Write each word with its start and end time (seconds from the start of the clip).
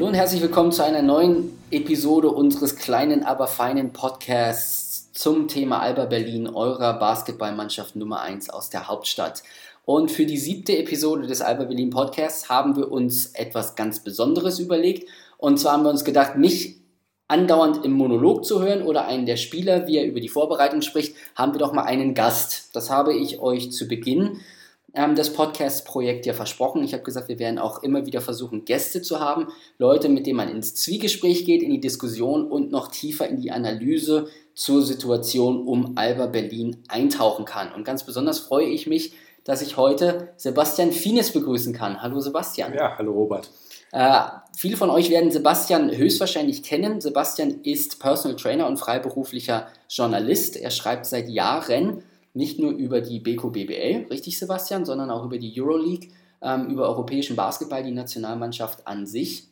Hallo 0.00 0.08
und 0.08 0.14
herzlich 0.14 0.40
willkommen 0.40 0.72
zu 0.72 0.82
einer 0.82 1.02
neuen 1.02 1.58
Episode 1.70 2.30
unseres 2.30 2.76
kleinen, 2.76 3.22
aber 3.22 3.46
feinen 3.46 3.92
Podcasts 3.92 5.12
zum 5.12 5.46
Thema 5.46 5.80
Alba 5.80 6.06
Berlin, 6.06 6.48
eurer 6.48 6.94
Basketballmannschaft 6.94 7.96
Nummer 7.96 8.22
1 8.22 8.48
aus 8.48 8.70
der 8.70 8.88
Hauptstadt. 8.88 9.42
Und 9.84 10.10
für 10.10 10.24
die 10.24 10.38
siebte 10.38 10.74
Episode 10.78 11.26
des 11.26 11.42
Alba 11.42 11.64
Berlin 11.64 11.90
Podcasts 11.90 12.48
haben 12.48 12.76
wir 12.76 12.90
uns 12.90 13.34
etwas 13.34 13.74
ganz 13.74 14.02
Besonderes 14.02 14.58
überlegt. 14.58 15.06
Und 15.36 15.60
zwar 15.60 15.74
haben 15.74 15.82
wir 15.82 15.90
uns 15.90 16.04
gedacht, 16.04 16.34
mich 16.34 16.76
andauernd 17.28 17.84
im 17.84 17.92
Monolog 17.92 18.46
zu 18.46 18.62
hören 18.62 18.80
oder 18.80 19.06
einen 19.06 19.26
der 19.26 19.36
Spieler, 19.36 19.86
wie 19.86 19.98
er 19.98 20.06
über 20.06 20.20
die 20.20 20.30
Vorbereitung 20.30 20.80
spricht, 20.80 21.14
haben 21.34 21.52
wir 21.52 21.58
doch 21.58 21.74
mal 21.74 21.84
einen 21.84 22.14
Gast. 22.14 22.70
Das 22.72 22.88
habe 22.88 23.14
ich 23.14 23.40
euch 23.40 23.70
zu 23.70 23.86
Beginn 23.86 24.40
ähm, 24.94 25.14
das 25.14 25.32
Podcast-Projekt 25.32 26.26
ja 26.26 26.32
versprochen. 26.32 26.82
Ich 26.82 26.92
habe 26.92 27.02
gesagt, 27.02 27.28
wir 27.28 27.38
werden 27.38 27.58
auch 27.58 27.82
immer 27.82 28.06
wieder 28.06 28.20
versuchen, 28.20 28.64
Gäste 28.64 29.02
zu 29.02 29.20
haben, 29.20 29.48
Leute, 29.78 30.08
mit 30.08 30.26
denen 30.26 30.36
man 30.36 30.48
ins 30.48 30.74
Zwiegespräch 30.74 31.44
geht, 31.44 31.62
in 31.62 31.70
die 31.70 31.80
Diskussion 31.80 32.50
und 32.50 32.70
noch 32.70 32.88
tiefer 32.88 33.28
in 33.28 33.40
die 33.40 33.50
Analyse 33.50 34.28
zur 34.54 34.82
Situation 34.82 35.66
um 35.66 35.92
Alba 35.96 36.26
Berlin 36.26 36.78
eintauchen 36.88 37.44
kann. 37.44 37.72
Und 37.72 37.84
ganz 37.84 38.04
besonders 38.04 38.38
freue 38.40 38.66
ich 38.66 38.86
mich, 38.86 39.12
dass 39.44 39.62
ich 39.62 39.76
heute 39.76 40.32
Sebastian 40.36 40.92
Fines 40.92 41.32
begrüßen 41.32 41.72
kann. 41.72 42.02
Hallo 42.02 42.20
Sebastian. 42.20 42.74
Ja, 42.74 42.96
hallo 42.98 43.12
Robert. 43.12 43.50
Äh, 43.92 44.20
viele 44.56 44.76
von 44.76 44.90
euch 44.90 45.10
werden 45.10 45.30
Sebastian 45.30 45.90
höchstwahrscheinlich 45.90 46.62
kennen. 46.62 47.00
Sebastian 47.00 47.62
ist 47.62 47.98
Personal 47.98 48.36
Trainer 48.36 48.66
und 48.66 48.76
freiberuflicher 48.76 49.66
Journalist. 49.88 50.56
Er 50.56 50.70
schreibt 50.70 51.06
seit 51.06 51.28
Jahren 51.28 52.02
nicht 52.34 52.58
nur 52.58 52.72
über 52.72 53.00
die 53.00 53.20
Beko 53.20 53.50
BBL, 53.50 54.06
richtig 54.10 54.38
Sebastian, 54.38 54.84
sondern 54.84 55.10
auch 55.10 55.24
über 55.24 55.38
die 55.38 55.52
Euroleague, 55.60 56.10
ähm, 56.42 56.68
über 56.68 56.88
europäischen 56.88 57.36
Basketball, 57.36 57.82
die 57.82 57.90
Nationalmannschaft 57.90 58.86
an 58.86 59.06
sich. 59.06 59.48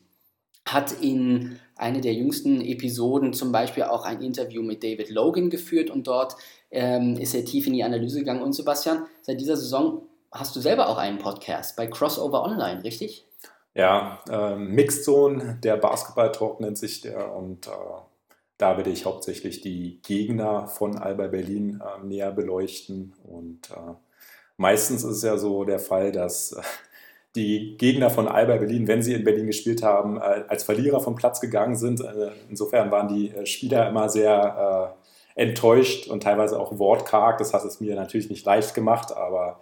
Hat 0.65 0.91
in 1.01 1.57
einer 1.75 2.01
der 2.01 2.13
jüngsten 2.13 2.61
Episoden 2.61 3.33
zum 3.33 3.51
Beispiel 3.51 3.83
auch 3.83 4.05
ein 4.05 4.21
Interview 4.21 4.61
mit 4.61 4.83
David 4.83 5.09
Logan 5.09 5.49
geführt 5.49 5.89
und 5.89 6.07
dort 6.07 6.35
ähm, 6.69 7.17
ist 7.17 7.33
er 7.33 7.45
tief 7.45 7.65
in 7.65 7.73
die 7.73 7.83
Analyse 7.83 8.19
gegangen. 8.19 8.43
Und 8.43 8.53
Sebastian, 8.53 9.03
seit 9.21 9.41
dieser 9.41 9.57
Saison 9.57 10.03
hast 10.31 10.55
du 10.55 10.59
selber 10.59 10.89
auch 10.89 10.97
einen 10.97 11.17
Podcast 11.17 11.75
bei 11.75 11.87
Crossover 11.87 12.43
Online, 12.43 12.83
richtig? 12.83 13.25
Ja, 13.73 14.19
äh, 14.29 14.55
Mixed 14.55 15.05
Zone, 15.05 15.59
der 15.63 15.77
Basketball-Talk 15.77 16.59
nennt 16.59 16.77
sich 16.77 17.01
der 17.01 17.33
und 17.33 17.67
äh, 17.67 17.71
da 18.59 18.75
werde 18.75 18.89
ich 18.89 19.05
hauptsächlich 19.05 19.61
die 19.61 20.01
Gegner 20.03 20.67
von 20.67 20.97
Alba 20.97 21.27
Berlin 21.27 21.81
äh, 21.81 22.05
näher 22.05 22.31
beleuchten. 22.31 23.13
Und 23.23 23.71
äh, 23.71 23.93
meistens 24.57 25.03
ist 25.03 25.17
es 25.17 25.23
ja 25.23 25.37
so 25.37 25.63
der 25.63 25.79
Fall, 25.79 26.11
dass 26.11 26.51
äh, 26.51 26.61
die 27.37 27.77
Gegner 27.77 28.09
von 28.09 28.27
Alba 28.27 28.57
Berlin, 28.57 28.85
wenn 28.85 29.01
sie 29.01 29.13
in 29.13 29.23
Berlin 29.23 29.47
gespielt 29.47 29.81
haben, 29.81 30.17
äh, 30.17 30.43
als 30.49 30.65
Verlierer 30.65 30.99
vom 30.99 31.15
Platz 31.15 31.39
gegangen 31.39 31.77
sind. 31.77 32.01
Äh, 32.01 32.31
insofern 32.49 32.91
waren 32.91 33.07
die 33.07 33.29
äh, 33.29 33.45
Spieler 33.45 33.87
immer 33.87 34.09
sehr 34.09 34.97
enttäuscht 35.35 36.07
und 36.07 36.23
teilweise 36.23 36.59
auch 36.59 36.77
wortkarg. 36.77 37.37
Das 37.37 37.53
hat 37.53 37.63
es 37.63 37.79
mir 37.79 37.95
natürlich 37.95 38.29
nicht 38.29 38.45
leicht 38.45 38.75
gemacht, 38.75 39.15
aber 39.15 39.61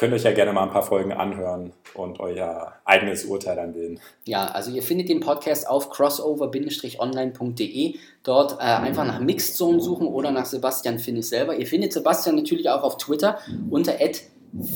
könnt 0.00 0.12
euch 0.14 0.22
ja 0.22 0.32
gerne 0.32 0.54
mal 0.54 0.62
ein 0.62 0.70
paar 0.70 0.82
Folgen 0.82 1.12
anhören 1.12 1.74
und 1.92 2.20
euer 2.20 2.72
eigenes 2.86 3.26
Urteil 3.26 3.56
dann 3.56 3.74
bilden. 3.74 4.00
Ja, 4.24 4.46
also 4.46 4.70
ihr 4.70 4.82
findet 4.82 5.10
den 5.10 5.20
Podcast 5.20 5.68
auf 5.68 5.90
crossover-online.de. 5.90 7.96
Dort 8.22 8.52
äh, 8.52 8.62
einfach 8.62 9.04
nach 9.04 9.20
Mixed 9.20 9.56
Zone 9.56 9.78
suchen 9.78 10.06
oder 10.06 10.30
nach 10.30 10.46
Sebastian 10.46 10.98
Finnis 10.98 11.28
selber. 11.28 11.54
Ihr 11.54 11.66
findet 11.66 11.92
Sebastian 11.92 12.36
natürlich 12.36 12.70
auch 12.70 12.82
auf 12.82 12.96
Twitter 12.96 13.40
unter 13.68 13.96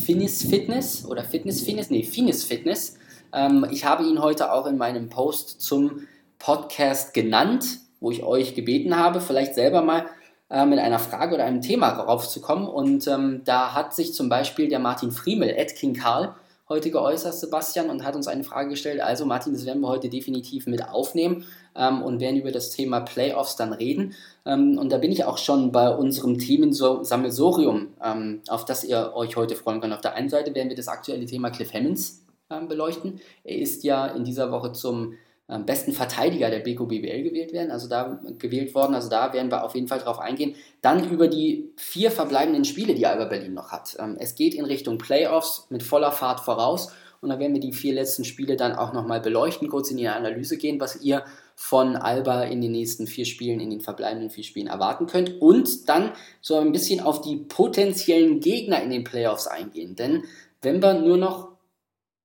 @finisfitness 0.05 1.07
oder 1.07 1.25
Fitnessfinnis, 1.25 1.89
nee, 1.89 2.03
Finisfitness. 2.03 2.99
Ähm, 3.33 3.67
ich 3.71 3.87
habe 3.87 4.05
ihn 4.05 4.21
heute 4.21 4.53
auch 4.53 4.67
in 4.67 4.77
meinem 4.77 5.09
Post 5.09 5.63
zum 5.63 6.07
Podcast 6.39 7.15
genannt, 7.15 7.79
wo 7.99 8.11
ich 8.11 8.25
euch 8.25 8.55
gebeten 8.55 8.99
habe, 8.99 9.23
vielleicht 9.23 9.55
selber 9.55 9.81
mal 9.81 10.05
äh, 10.51 10.67
mit 10.67 10.79
einer 10.79 10.99
Frage 10.99 11.35
oder 11.35 11.45
einem 11.45 11.63
Thema 11.63 11.89
raufzukommen. 11.89 12.69
Und 12.69 13.07
ähm, 13.09 13.43
da 13.45 13.75
hat 13.75 13.95
sich 13.95 14.15
zum 14.15 14.29
Beispiel 14.29 14.69
der 14.69 14.79
Martin 14.79 15.11
Friemel, 15.11 15.51
Ed 15.51 15.75
King 15.75 15.95
Karl, 15.95 16.35
heute 16.69 16.91
geäußert, 16.91 17.35
Sebastian, 17.35 17.91
und 17.91 18.05
hat 18.05 18.17
uns 18.17 18.27
eine 18.27 18.45
Frage 18.45 18.71
gestellt. 18.71 19.01
Also 19.01 19.27
Martin, 19.27 19.53
das 19.53 19.67
werden 19.67 19.81
wir 19.81 19.89
heute 19.89 20.09
definitiv 20.09 20.67
mit 20.67 20.87
aufnehmen 20.89 21.45
ähm, 21.77 22.03
und 22.03 22.21
werden 22.21 22.41
über 22.41 22.53
das 22.53 22.71
Thema 22.71 23.01
Playoffs 23.01 23.57
dann 23.57 23.73
reden. 23.73 24.15
Ähm, 24.47 24.79
und 24.79 24.91
da 24.91 24.99
bin 24.99 25.13
ich 25.13 25.25
auch 25.25 25.39
schon 25.39 25.73
bei 25.73 25.89
unserem 25.95 26.39
Themensammelsorium, 26.39 27.89
ähm, 28.03 28.43
auf 28.49 28.65
das 28.65 28.85
ihr 28.85 29.13
euch 29.15 29.37
heute 29.37 29.57
freuen 29.57 29.81
könnt. 29.81 29.95
Auf 29.95 30.01
der 30.01 30.15
einen 30.15 30.29
Seite 30.29 30.55
werden 30.55 30.69
wir 30.69 30.77
das 30.77 30.89
aktuelle 30.89 31.27
Thema 31.27 31.51
Cliff 31.51 31.73
Hammonds 31.73 32.23
ähm, 32.51 32.69
beleuchten. 32.69 33.21
Er 33.45 33.59
ist 33.59 33.85
ja 33.85 34.07
in 34.07 34.25
dieser 34.25 34.51
Woche 34.51 34.73
zum 34.73 35.15
besten 35.47 35.93
Verteidiger 35.93 36.49
der 36.49 36.61
Beko 36.61 36.87
BBL 36.87 37.23
gewählt 37.23 37.53
werden, 37.53 37.71
also 37.71 37.89
da 37.89 38.21
gewählt 38.39 38.75
worden, 38.75 38.95
also 38.95 39.11
da 39.11 39.33
werden 39.33 39.51
wir 39.51 39.63
auf 39.63 39.75
jeden 39.75 39.89
Fall 39.89 39.99
drauf 39.99 40.19
eingehen. 40.19 40.55
Dann 40.81 41.11
über 41.11 41.29
die 41.29 41.71
vier 41.77 42.11
verbleibenden 42.11 42.65
Spiele, 42.65 42.95
die 42.95 43.07
Alba 43.07 43.27
Berlin 43.27 43.53
noch 43.53 43.71
hat. 43.71 43.97
Ähm, 43.99 44.17
es 44.19 44.35
geht 44.35 44.55
in 44.55 44.65
Richtung 44.65 44.97
Playoffs 44.97 45.67
mit 45.69 45.83
voller 45.83 46.13
Fahrt 46.13 46.41
voraus. 46.41 46.93
Und 47.21 47.31
da 47.31 47.39
werden 47.39 47.55
wir 47.55 47.61
die 47.61 47.73
vier 47.73 47.95
letzten 47.95 48.25
Spiele 48.25 48.55
dann 48.55 48.75
auch 48.75 48.93
nochmal 48.93 49.21
beleuchten, 49.21 49.69
kurz 49.69 49.91
in 49.91 49.97
die 49.97 50.09
Analyse 50.09 50.59
gehen, 50.59 50.79
was 50.79 51.01
ihr 51.01 51.25
von 51.57 51.97
Alba 51.97 52.43
in 52.43 52.61
den 52.61 52.73
nächsten 52.73 53.07
vier 53.07 53.25
Spielen, 53.25 53.61
in 53.61 53.71
den 53.71 53.81
verbleibenden 53.81 54.29
vier 54.29 54.45
Spielen 54.45 54.67
erwarten 54.67 55.07
könnt. 55.07 55.41
Und 55.41 55.89
dann 55.89 56.13
so 56.43 56.57
ein 56.57 56.73
bisschen 56.73 57.01
auf 57.01 57.23
die 57.23 57.37
potenziellen 57.37 58.41
Gegner 58.41 58.83
in 58.83 58.91
den 58.91 59.05
Playoffs 59.05 59.47
eingehen, 59.47 59.97
denn 59.97 60.25
wenn 60.61 60.83
wir 60.83 60.95
nur 60.95 61.17
noch 61.17 61.54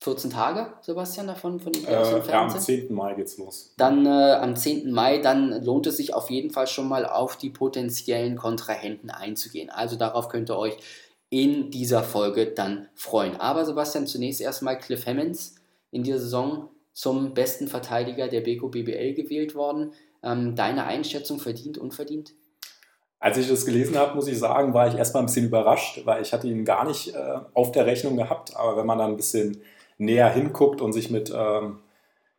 14 0.02 0.32
Tage, 0.32 0.68
Sebastian, 0.82 1.28
davon 1.28 1.60
von 1.60 1.74
den 1.74 1.86
äh, 1.86 1.92
Ja, 1.92 2.42
am 2.42 2.50
10. 2.50 2.94
Mai 2.94 3.16
geht's 3.16 3.38
los. 3.38 3.74
Dann 3.78 4.06
äh, 4.06 4.10
am 4.10 4.56
10. 4.56 4.92
Mai, 4.92 5.18
dann 5.18 5.62
lohnt 5.64 5.88
es 5.88 5.98
sich 5.98 6.14
auf 6.14 6.30
jeden 6.30 6.52
Fall 6.52 6.68
schon 6.68 6.88
mal 6.88 7.06
auf 7.06 7.36
die 7.36 7.50
potenziellen 7.50 8.38
Kontrahenten 8.38 9.10
einzugehen. 9.10 9.70
Also 9.70 9.98
darauf 9.98 10.30
könnt 10.30 10.50
ihr 10.50 10.58
euch 10.58 10.78
in 11.30 11.70
dieser 11.70 12.04
Folge 12.04 12.48
dann 12.48 12.88
freuen. 12.96 13.36
Aber 13.42 13.66
Sebastian, 13.66 14.08
zunächst 14.08 14.40
erstmal 14.40 14.78
Cliff 14.78 15.06
Hammonds 15.06 15.56
in 15.92 16.04
dieser 16.04 16.20
Saison 16.20 16.70
zum 16.94 17.34
besten 17.34 17.68
Verteidiger 17.68 18.30
der 18.30 18.42
Beko 18.42 18.70
BBL 18.70 19.14
gewählt 19.14 19.54
worden. 19.54 19.94
Ähm, 20.24 20.56
deine 20.56 20.86
Einschätzung 20.86 21.40
verdient, 21.40 21.78
unverdient? 21.78 22.34
Als 23.20 23.38
ich 23.38 23.50
das 23.50 23.66
gelesen 23.66 23.98
habe, 23.98 24.16
muss 24.16 24.28
ich 24.28 24.40
sagen, 24.40 24.74
war 24.74 24.88
ich 24.88 24.96
erstmal 24.96 25.24
ein 25.24 25.26
bisschen 25.26 25.46
überrascht, 25.46 26.02
weil 26.06 26.22
ich 26.22 26.32
hatte 26.32 26.48
ihn 26.48 26.64
gar 26.64 26.86
nicht 26.88 27.14
äh, 27.14 27.40
auf 27.54 27.74
der 27.74 27.86
Rechnung 27.86 28.16
gehabt. 28.16 28.56
Aber 28.56 28.78
wenn 28.78 28.86
man 28.86 28.98
dann 28.98 29.12
ein 29.12 29.18
bisschen 29.18 29.62
näher 30.00 30.30
hinguckt 30.30 30.82
und 30.82 30.94
sich 30.94 31.12
mit, 31.12 31.32
ähm, 31.36 31.80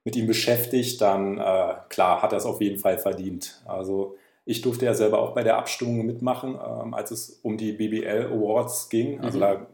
mit 0.05 0.17
ihm 0.17 0.27
beschäftigt, 0.27 1.01
dann 1.01 1.39
äh, 1.39 1.75
klar 1.89 2.23
hat 2.23 2.33
er 2.33 2.39
es 2.39 2.47
auf 2.47 2.61
jeden 2.61 2.79
Fall 2.79 2.99
verdient. 2.99 3.63
Also 3.67 4.17
ich 4.45 4.63
durfte 4.63 4.87
ja 4.87 4.95
selber 4.95 5.21
auch 5.21 5.35
bei 5.35 5.45
der 5.45 5.59
Abstimmung 5.59 6.05
mitmachen, 6.05 6.55
ähm, 6.55 6.95
als 6.95 7.13
es 7.13 7.39
um 7.43 7.57
die 7.57 7.73
BBL 7.73 8.31
Awards 8.33 8.89
ging. 8.89 9.21
Also 9.21 9.39
mhm. 9.39 9.43
da 9.43 9.67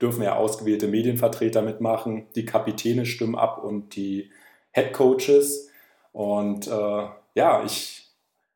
dürfen 0.00 0.22
ja 0.22 0.36
ausgewählte 0.36 0.88
Medienvertreter 0.88 1.62
mitmachen, 1.62 2.26
die 2.34 2.44
Kapitäne 2.44 3.06
stimmen 3.06 3.36
ab 3.36 3.62
und 3.62 3.94
die 3.94 4.30
Head 4.72 4.92
Coaches. 4.92 5.70
Und 6.12 6.66
äh, 6.66 7.06
ja, 7.34 7.62
ich, 7.64 8.08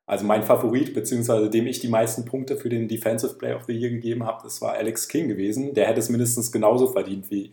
also 0.07 0.25
mein 0.25 0.43
Favorit, 0.43 0.95
beziehungsweise 0.95 1.51
dem 1.51 1.67
ich 1.67 1.79
die 1.81 1.89
meisten 1.89 2.25
Punkte 2.25 2.57
für 2.57 2.71
den 2.71 2.89
Defensive 2.89 3.35
Player 3.35 3.57
of 3.57 3.65
the 3.65 3.73
Year 3.73 3.91
gegeben 3.91 4.25
habe, 4.25 4.43
das 4.43 4.61
war 4.61 4.73
Alex 4.73 5.09
King 5.09 5.29
gewesen. 5.29 5.75
Der 5.75 5.87
hätte 5.87 6.01
es 6.01 6.09
mindestens 6.09 6.51
genauso 6.51 6.89
verdient 6.89 7.31
wie 7.31 7.53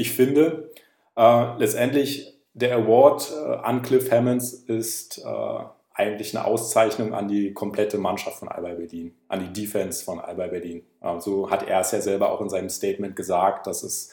ich 0.00 0.12
finde, 0.12 0.70
äh, 1.16 1.58
letztendlich 1.58 2.40
der 2.54 2.74
Award 2.76 3.30
äh, 3.32 3.56
an 3.56 3.82
Cliff 3.82 4.10
Hammonds 4.10 4.52
ist 4.54 5.18
äh, 5.18 5.64
eigentlich 5.92 6.34
eine 6.34 6.46
Auszeichnung 6.46 7.12
an 7.12 7.28
die 7.28 7.52
komplette 7.52 7.98
Mannschaft 7.98 8.38
von 8.38 8.48
Alba 8.48 8.70
Berlin, 8.70 9.14
an 9.28 9.40
die 9.40 9.60
Defense 9.60 10.02
von 10.02 10.18
Alba 10.18 10.46
Berlin. 10.46 10.82
so 11.18 11.50
hat 11.50 11.68
er 11.68 11.80
es 11.80 11.90
ja 11.90 12.00
selber 12.00 12.32
auch 12.32 12.40
in 12.40 12.48
seinem 12.48 12.70
Statement 12.70 13.14
gesagt, 13.14 13.66
dass 13.66 13.82
es 13.82 14.10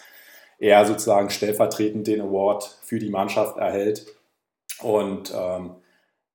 er 0.59 0.85
sozusagen 0.85 1.29
stellvertretend 1.29 2.07
den 2.07 2.19
Award 2.19 2.77
für 2.83 2.99
die 2.99 3.09
Mannschaft 3.09 3.57
erhält. 3.57 4.05
Und 4.81 5.31
ähm, 5.33 5.75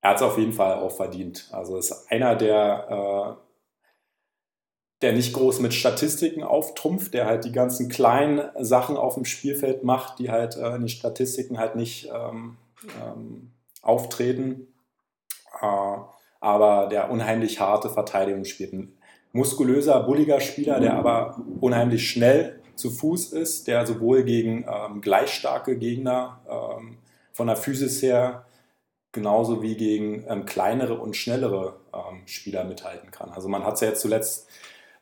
er 0.00 0.10
hat 0.10 0.16
es 0.16 0.22
auf 0.22 0.38
jeden 0.38 0.52
Fall 0.52 0.78
auch 0.78 0.92
verdient. 0.92 1.50
Also 1.52 1.76
ist 1.76 2.10
einer 2.10 2.34
der 2.36 3.36
äh, 3.38 3.41
der 5.02 5.12
nicht 5.12 5.34
groß 5.34 5.60
mit 5.60 5.74
Statistiken 5.74 6.42
auftrumpft, 6.42 7.12
der 7.12 7.26
halt 7.26 7.44
die 7.44 7.52
ganzen 7.52 7.88
kleinen 7.88 8.42
Sachen 8.58 8.96
auf 8.96 9.14
dem 9.14 9.24
Spielfeld 9.24 9.82
macht, 9.82 10.18
die 10.20 10.30
halt 10.30 10.56
äh, 10.56 10.74
in 10.74 10.82
den 10.82 10.88
Statistiken 10.88 11.58
halt 11.58 11.74
nicht 11.76 12.08
ähm, 12.14 12.56
ähm, 13.04 13.50
auftreten. 13.82 14.68
Äh, 15.60 15.96
aber 16.40 16.88
der 16.88 17.10
unheimlich 17.10 17.60
harte 17.60 17.88
Verteidigung 17.88 18.44
spielt. 18.44 18.72
Ein 18.72 18.92
muskulöser, 19.32 20.00
bulliger 20.02 20.40
Spieler, 20.40 20.80
der 20.80 20.94
aber 20.94 21.40
unheimlich 21.60 22.08
schnell 22.08 22.60
zu 22.74 22.90
Fuß 22.90 23.32
ist, 23.32 23.68
der 23.68 23.86
sowohl 23.86 24.24
gegen 24.24 24.64
ähm, 24.68 25.00
gleich 25.00 25.32
starke 25.32 25.78
Gegner 25.78 26.40
ähm, 26.48 26.98
von 27.32 27.46
der 27.46 27.56
Physis 27.56 28.02
her 28.02 28.44
genauso 29.12 29.62
wie 29.62 29.76
gegen 29.76 30.24
ähm, 30.28 30.46
kleinere 30.46 30.94
und 30.94 31.16
schnellere 31.16 31.76
ähm, 31.92 32.22
Spieler 32.26 32.64
mithalten 32.64 33.10
kann. 33.10 33.30
Also 33.30 33.48
man 33.48 33.64
hat 33.64 33.74
es 33.74 33.80
ja 33.82 33.88
jetzt 33.88 34.00
zuletzt 34.00 34.48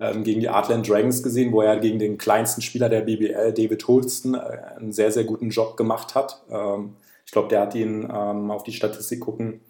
ähm, 0.00 0.24
gegen 0.24 0.40
die 0.40 0.48
Artland 0.48 0.88
Dragons 0.88 1.22
gesehen, 1.22 1.52
wo 1.52 1.60
er 1.60 1.78
gegen 1.78 1.98
den 1.98 2.18
kleinsten 2.18 2.62
Spieler 2.62 2.88
der 2.88 3.02
BBL, 3.02 3.52
David 3.52 3.86
Holston, 3.86 4.34
äh, 4.34 4.38
einen 4.76 4.92
sehr, 4.92 5.12
sehr 5.12 5.24
guten 5.24 5.50
Job 5.50 5.76
gemacht 5.76 6.14
hat. 6.14 6.42
Ähm, 6.50 6.96
ich 7.26 7.32
glaube, 7.32 7.48
der 7.48 7.60
hat 7.60 7.74
ihn 7.74 8.08
ähm, 8.12 8.50
auf 8.50 8.64
die 8.64 8.72
Statistik 8.72 9.20
gucken. 9.20 9.60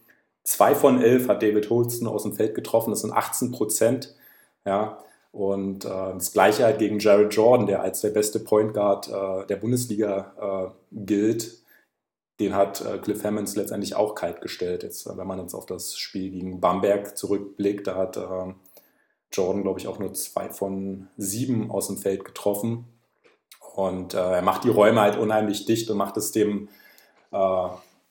Zwei 0.45 0.75
von 0.75 1.03
elf 1.03 1.29
hat 1.29 1.43
David 1.43 1.69
Holston 1.69 2.09
aus 2.09 2.23
dem 2.23 2.33
Feld 2.33 2.55
getroffen. 2.55 2.91
Das 2.91 3.01
sind 3.01 3.13
18 3.13 3.51
Prozent. 3.51 4.15
Ja, 4.65 4.99
und 5.33 5.85
äh, 5.85 5.89
das 5.89 6.33
gleiche 6.33 6.65
halt 6.65 6.79
gegen 6.79 6.99
Jared 6.99 7.35
Jordan, 7.35 7.67
der 7.67 7.83
als 7.83 8.01
der 8.01 8.11
beste 8.11 8.41
Point 8.41 8.75
Guard 8.75 9.09
äh, 9.09 9.47
der 9.47 9.57
Bundesliga 9.57 10.73
äh, 10.73 10.97
gilt. 11.05 11.61
Den 12.41 12.55
hat 12.55 12.81
äh, 12.81 12.99
Cliff 12.99 13.23
Hammonds 13.23 13.57
letztendlich 13.57 13.95
auch 13.95 14.15
kalt 14.15 14.41
gestellt. 14.41 14.83
Jetzt, 14.83 15.07
wenn 15.07 15.27
man 15.27 15.39
jetzt 15.39 15.55
auf 15.55 15.67
das 15.67 15.99
Spiel 15.99 16.31
gegen 16.31 16.61
Bamberg 16.61 17.17
zurückblickt, 17.17 17.87
da 17.87 17.97
hat 17.97 18.17
äh, 18.17 18.55
Jordan, 19.33 19.63
glaube 19.63 19.81
ich, 19.81 19.87
auch 19.87 19.99
nur 19.99 20.13
zwei 20.15 20.49
von 20.49 21.09
sieben 21.17 21.71
aus 21.71 21.87
dem 21.87 21.99
Feld 21.99 22.25
getroffen. 22.25 22.87
Und 23.75 24.15
äh, 24.15 24.19
er 24.19 24.43
macht 24.43 24.65
die 24.65 24.71
Räume 24.71 25.01
halt 25.01 25.17
unheimlich 25.17 25.65
dicht 25.67 25.91
und 25.91 25.97
macht 25.97 26.17
es 26.17 26.33
dem 26.33 26.69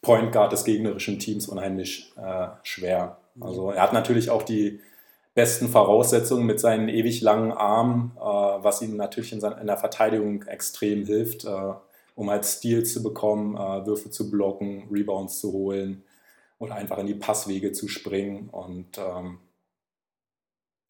Point 0.02 0.32
Guard 0.32 0.54
des 0.54 0.64
gegnerischen 0.64 1.20
Teams 1.20 1.50
unheimlich 1.50 2.14
schwer. 2.64 3.18
Also 3.42 3.72
er 3.72 3.82
hat 3.82 3.92
natürlich 3.92 4.30
auch 4.30 4.44
die 4.44 4.80
besten 5.40 5.70
Voraussetzungen 5.70 6.46
mit 6.46 6.60
seinen 6.60 6.90
ewig 6.90 7.22
langen 7.22 7.54
Armen, 7.54 8.12
äh, 8.18 8.20
was 8.20 8.82
ihm 8.82 8.98
natürlich 8.98 9.32
in, 9.32 9.40
in, 9.40 9.68
der 9.68 9.78
Verteidigung 9.78 10.44
extrem 10.44 11.06
hilft, 11.06 11.46
äh, 11.46 11.74
um 12.16 12.30
halt 12.30 12.46
Steals 12.46 12.94
zu 12.94 13.02
bekommen, 13.02 13.56
äh, 13.56 13.86
Würfe 13.86 14.10
zu 14.10 14.30
blocken, 14.30 14.90
Rebounds 14.92 15.40
zu 15.40 15.54
holen 15.54 16.04
oder 16.58 16.76
einfach 16.76 16.98
in 16.98 17.08
die 17.08 17.14
Passwege 17.14 17.72
zu 17.72 17.88
springen. 17.88 18.50
Und 18.50 18.98
ähm, 18.98 19.40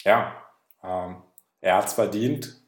ja, 0.04 0.34
ähm, 0.82 1.22
er 1.60 1.76
hat 1.76 1.86
es 1.86 1.92
verdient, 1.94 2.60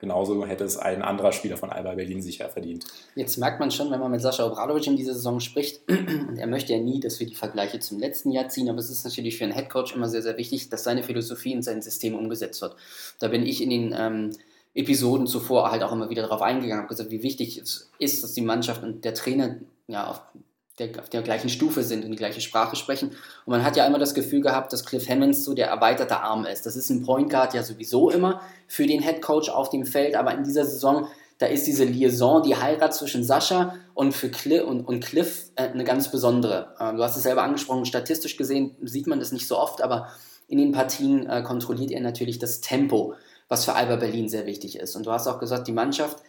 Genauso 0.00 0.46
hätte 0.46 0.62
es 0.62 0.76
ein 0.76 1.02
anderer 1.02 1.32
Spieler 1.32 1.56
von 1.56 1.70
Alba 1.70 1.94
Berlin 1.94 2.22
sicher 2.22 2.48
verdient. 2.48 2.86
Jetzt 3.16 3.36
merkt 3.36 3.58
man 3.58 3.72
schon, 3.72 3.90
wenn 3.90 3.98
man 3.98 4.12
mit 4.12 4.20
Sascha 4.20 4.46
Obradovic 4.46 4.86
in 4.86 4.96
dieser 4.96 5.12
Saison 5.12 5.40
spricht, 5.40 5.80
und 5.88 6.38
er 6.38 6.46
möchte 6.46 6.72
ja 6.72 6.78
nie, 6.78 7.00
dass 7.00 7.18
wir 7.18 7.26
die 7.26 7.34
Vergleiche 7.34 7.80
zum 7.80 7.98
letzten 7.98 8.30
Jahr 8.30 8.48
ziehen, 8.48 8.68
aber 8.70 8.78
es 8.78 8.90
ist 8.90 9.04
natürlich 9.04 9.36
für 9.36 9.44
einen 9.44 9.54
Headcoach 9.54 9.96
immer 9.96 10.08
sehr, 10.08 10.22
sehr 10.22 10.36
wichtig, 10.36 10.68
dass 10.68 10.84
seine 10.84 11.02
Philosophie 11.02 11.52
in 11.52 11.62
sein 11.62 11.82
System 11.82 12.14
umgesetzt 12.14 12.62
wird. 12.62 12.76
Da 13.18 13.26
bin 13.26 13.44
ich 13.44 13.60
in 13.60 13.70
den 13.70 13.94
ähm, 13.98 14.30
Episoden 14.72 15.26
zuvor 15.26 15.72
halt 15.72 15.82
auch 15.82 15.90
immer 15.90 16.10
wieder 16.10 16.22
darauf 16.22 16.42
eingegangen, 16.42 16.82
habe 16.84 16.88
gesagt, 16.88 17.10
wie 17.10 17.24
wichtig 17.24 17.58
es 17.58 17.90
ist, 17.98 18.22
dass 18.22 18.34
die 18.34 18.42
Mannschaft 18.42 18.84
und 18.84 19.04
der 19.04 19.14
Trainer 19.14 19.56
ja, 19.88 20.06
auf 20.06 20.22
der, 20.78 20.90
auf 21.00 21.08
der 21.08 21.22
gleichen 21.22 21.48
Stufe 21.48 21.82
sind 21.82 22.04
und 22.04 22.10
die 22.10 22.16
gleiche 22.16 22.40
Sprache 22.40 22.76
sprechen. 22.76 23.10
Und 23.10 23.52
man 23.52 23.64
hat 23.64 23.76
ja 23.76 23.86
immer 23.86 23.98
das 23.98 24.14
Gefühl 24.14 24.40
gehabt, 24.40 24.72
dass 24.72 24.84
Cliff 24.84 25.08
Hammonds 25.08 25.44
so 25.44 25.54
der 25.54 25.68
erweiterte 25.68 26.20
Arm 26.20 26.44
ist. 26.44 26.66
Das 26.66 26.76
ist 26.76 26.90
ein 26.90 27.02
Point 27.02 27.30
Guard 27.30 27.54
ja 27.54 27.62
sowieso 27.62 28.10
immer 28.10 28.40
für 28.66 28.86
den 28.86 29.02
Head 29.02 29.22
Coach 29.22 29.48
auf 29.48 29.70
dem 29.70 29.86
Feld, 29.86 30.14
aber 30.14 30.34
in 30.34 30.44
dieser 30.44 30.64
Saison, 30.64 31.08
da 31.38 31.46
ist 31.46 31.66
diese 31.66 31.84
Liaison, 31.84 32.42
die 32.42 32.56
Heirat 32.56 32.94
zwischen 32.94 33.24
Sascha 33.24 33.74
und, 33.94 34.12
für 34.12 34.30
Cliff, 34.30 34.64
und, 34.64 34.82
und 34.82 35.04
Cliff 35.04 35.50
äh, 35.56 35.68
eine 35.68 35.84
ganz 35.84 36.10
besondere. 36.10 36.74
Äh, 36.78 36.94
du 36.94 37.02
hast 37.02 37.16
es 37.16 37.22
selber 37.22 37.42
angesprochen, 37.42 37.84
statistisch 37.84 38.36
gesehen 38.36 38.76
sieht 38.82 39.06
man 39.06 39.18
das 39.18 39.32
nicht 39.32 39.46
so 39.46 39.58
oft, 39.58 39.82
aber 39.82 40.08
in 40.48 40.58
den 40.58 40.72
Partien 40.72 41.28
äh, 41.28 41.42
kontrolliert 41.42 41.90
er 41.90 42.00
natürlich 42.00 42.38
das 42.38 42.60
Tempo, 42.60 43.14
was 43.48 43.64
für 43.64 43.74
Alba 43.74 43.96
Berlin 43.96 44.28
sehr 44.28 44.46
wichtig 44.46 44.78
ist. 44.78 44.96
Und 44.96 45.06
du 45.06 45.12
hast 45.12 45.26
auch 45.26 45.38
gesagt, 45.38 45.68
die 45.68 45.72
Mannschaft 45.72 46.22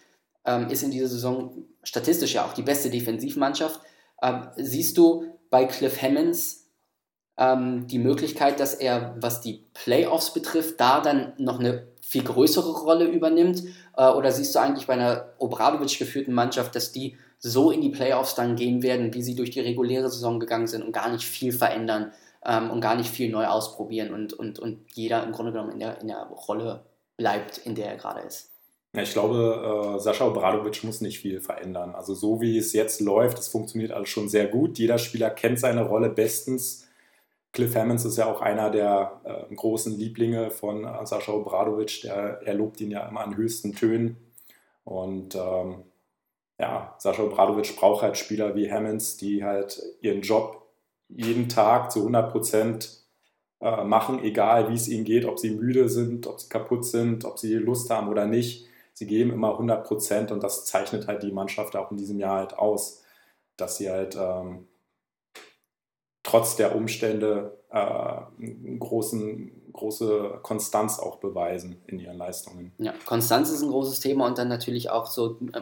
ähm, 0.45 0.69
ist 0.69 0.84
in 0.84 0.92
dieser 0.92 1.07
Saison 1.07 1.66
statistisch 1.84 2.34
ja 2.34 2.45
auch 2.45 2.54
die 2.54 2.62
beste 2.62 2.90
Defensivmannschaft. 2.90 3.80
Ähm, 4.21 4.48
siehst 4.56 4.98
du 4.98 5.25
bei 5.50 5.66
Cliff 5.66 6.01
Hammonds 6.01 6.68
ähm, 7.38 7.88
die 7.88 8.00
Möglichkeit, 8.00 8.60
dass 8.60 8.74
er, 8.74 9.16
was 9.19 9.42
die 9.42 9.66
Playoffs 9.74 10.33
betrifft, 10.33 10.80
da 10.80 11.01
dann 11.01 11.33
noch 11.38 11.60
eine 11.60 11.88
viel 12.01 12.24
größere 12.24 12.71
Rolle 12.81 13.06
übernimmt? 13.06 13.63
Äh, 13.95 14.10
oder 14.10 14.31
siehst 14.31 14.54
du 14.56 14.60
eigentlich 14.60 14.88
bei 14.88 14.94
einer 14.94 15.33
Obradovic 15.38 15.98
geführten 15.98 16.33
Mannschaft, 16.33 16.75
dass 16.75 16.92
die 16.92 17.18
so 17.39 17.71
in 17.71 17.81
die 17.81 17.89
Playoffs 17.89 18.36
dann 18.36 18.56
gehen 18.56 18.83
werden, 18.83 19.13
wie 19.13 19.24
sie 19.24 19.36
durch 19.36 19.51
die 19.51 19.62
reguläre 19.62 20.10
Saison 20.10 20.39
gegangen 20.39 20.68
sind 20.68 20.83
und 20.83 20.92
gar 20.92 21.10
nicht 21.10 21.24
viel 21.24 21.54
verändern 21.54 22.12
ähm, 22.45 22.69
und 22.69 22.81
gar 22.81 22.95
nicht 22.95 23.10
viel 23.10 23.30
neu 23.30 23.45
ausprobieren 23.45 24.13
und, 24.13 24.33
und, 24.33 24.60
und 24.60 24.80
jeder 24.94 25.24
im 25.24 25.31
Grunde 25.31 25.54
genommen 25.54 25.71
in 25.71 25.80
der, 25.80 26.01
in 26.01 26.07
der 26.07 26.24
Rolle 26.24 26.86
bleibt, 27.16 27.60
in 27.60 27.75
der 27.75 27.88
er 27.88 27.98
gerade 27.98 28.21
ist? 28.21 28.49
Ja, 28.96 29.04
ich 29.04 29.12
glaube, 29.14 29.96
äh, 29.98 30.00
Sascha 30.00 30.26
Obradovic 30.26 30.84
muss 30.84 31.02
nicht 31.02 31.20
viel 31.20 31.42
verändern. 31.42 31.94
Also 31.94 32.16
so 32.16 32.42
wie 32.42 32.58
es 32.58 32.74
jetzt 32.74 33.02
läuft, 33.02 33.38
das 33.38 33.48
funktioniert 33.48 33.92
alles 33.92 34.10
schon 34.10 34.30
sehr 34.30 34.48
gut. 34.48 34.80
Jeder 34.80 34.98
Spieler 34.98 35.30
kennt 35.30 35.60
seine 35.60 35.86
Rolle 35.88 36.10
bestens. 36.10 36.88
Cliff 37.54 37.76
Hammonds 37.76 38.06
ist 38.06 38.18
ja 38.18 38.28
auch 38.32 38.42
einer 38.42 38.72
der 38.72 39.22
äh, 39.26 39.56
großen 39.56 39.98
Lieblinge 39.98 40.52
von 40.52 40.86
äh, 40.86 41.06
Sascha 41.06 41.34
Obradovic. 41.34 42.02
Der, 42.04 42.42
er 42.44 42.54
lobt 42.56 42.82
ihn 42.82 42.92
ja 42.92 43.08
immer 43.08 43.22
an 43.22 43.38
höchsten 43.38 43.74
Tönen. 43.76 44.18
Und 44.86 45.36
ähm, 45.36 45.84
ja, 46.60 46.96
Sascha 47.00 47.24
Obradovic 47.24 47.76
braucht 47.78 48.04
halt 48.04 48.18
Spieler 48.18 48.56
wie 48.56 48.72
Hammonds, 48.72 49.18
die 49.18 49.44
halt 49.44 49.82
ihren 50.02 50.22
Job 50.22 50.68
jeden 51.10 51.50
Tag 51.50 51.92
zu 51.92 52.00
100 52.02 52.32
Prozent 52.32 53.04
äh, 53.62 53.84
machen, 53.84 54.24
egal 54.24 54.70
wie 54.70 54.76
es 54.76 54.88
ihnen 54.88 55.06
geht, 55.06 55.26
ob 55.26 55.40
sie 55.40 55.52
müde 55.52 55.90
sind, 55.90 56.28
ob 56.28 56.40
sie 56.40 56.50
kaputt 56.50 56.86
sind, 56.86 57.26
ob 57.26 57.40
sie 57.40 57.56
Lust 57.56 57.90
haben 57.92 58.10
oder 58.10 58.26
nicht 58.28 58.69
sie 59.00 59.07
geben 59.07 59.31
immer 59.31 59.54
100 59.54 59.88
Prozent 59.88 60.30
und 60.30 60.44
das 60.44 60.66
zeichnet 60.66 61.07
halt 61.07 61.24
die 61.24 61.31
Mannschaft 61.31 61.78
auch 61.78 61.90
in 61.90 61.96
diesem 61.96 62.19
Jahr 62.19 62.40
halt 62.40 62.57
aus, 62.57 63.01
dass 63.56 63.78
sie 63.78 63.90
halt 63.90 64.18
ähm, 64.19 64.68
trotz 66.22 66.57
der 66.57 66.75
Umstände 66.75 67.57
äh, 67.69 68.78
großen, 68.78 69.72
große 69.72 70.40
Konstanz 70.44 71.00
auch 71.00 71.16
beweisen 71.16 71.81
in 71.88 72.00
ihren 72.00 72.18
Leistungen. 72.18 72.74
Ja, 72.78 72.94
Konstanz 73.06 73.50
ist 73.50 73.62
ein 73.62 73.69
großes 73.69 74.01
Thema 74.01 74.28
und 74.28 74.38
dann 74.38 74.50
natürlich 74.50 74.90
auch 74.90 75.06
so 75.06 75.40
äh, 75.54 75.62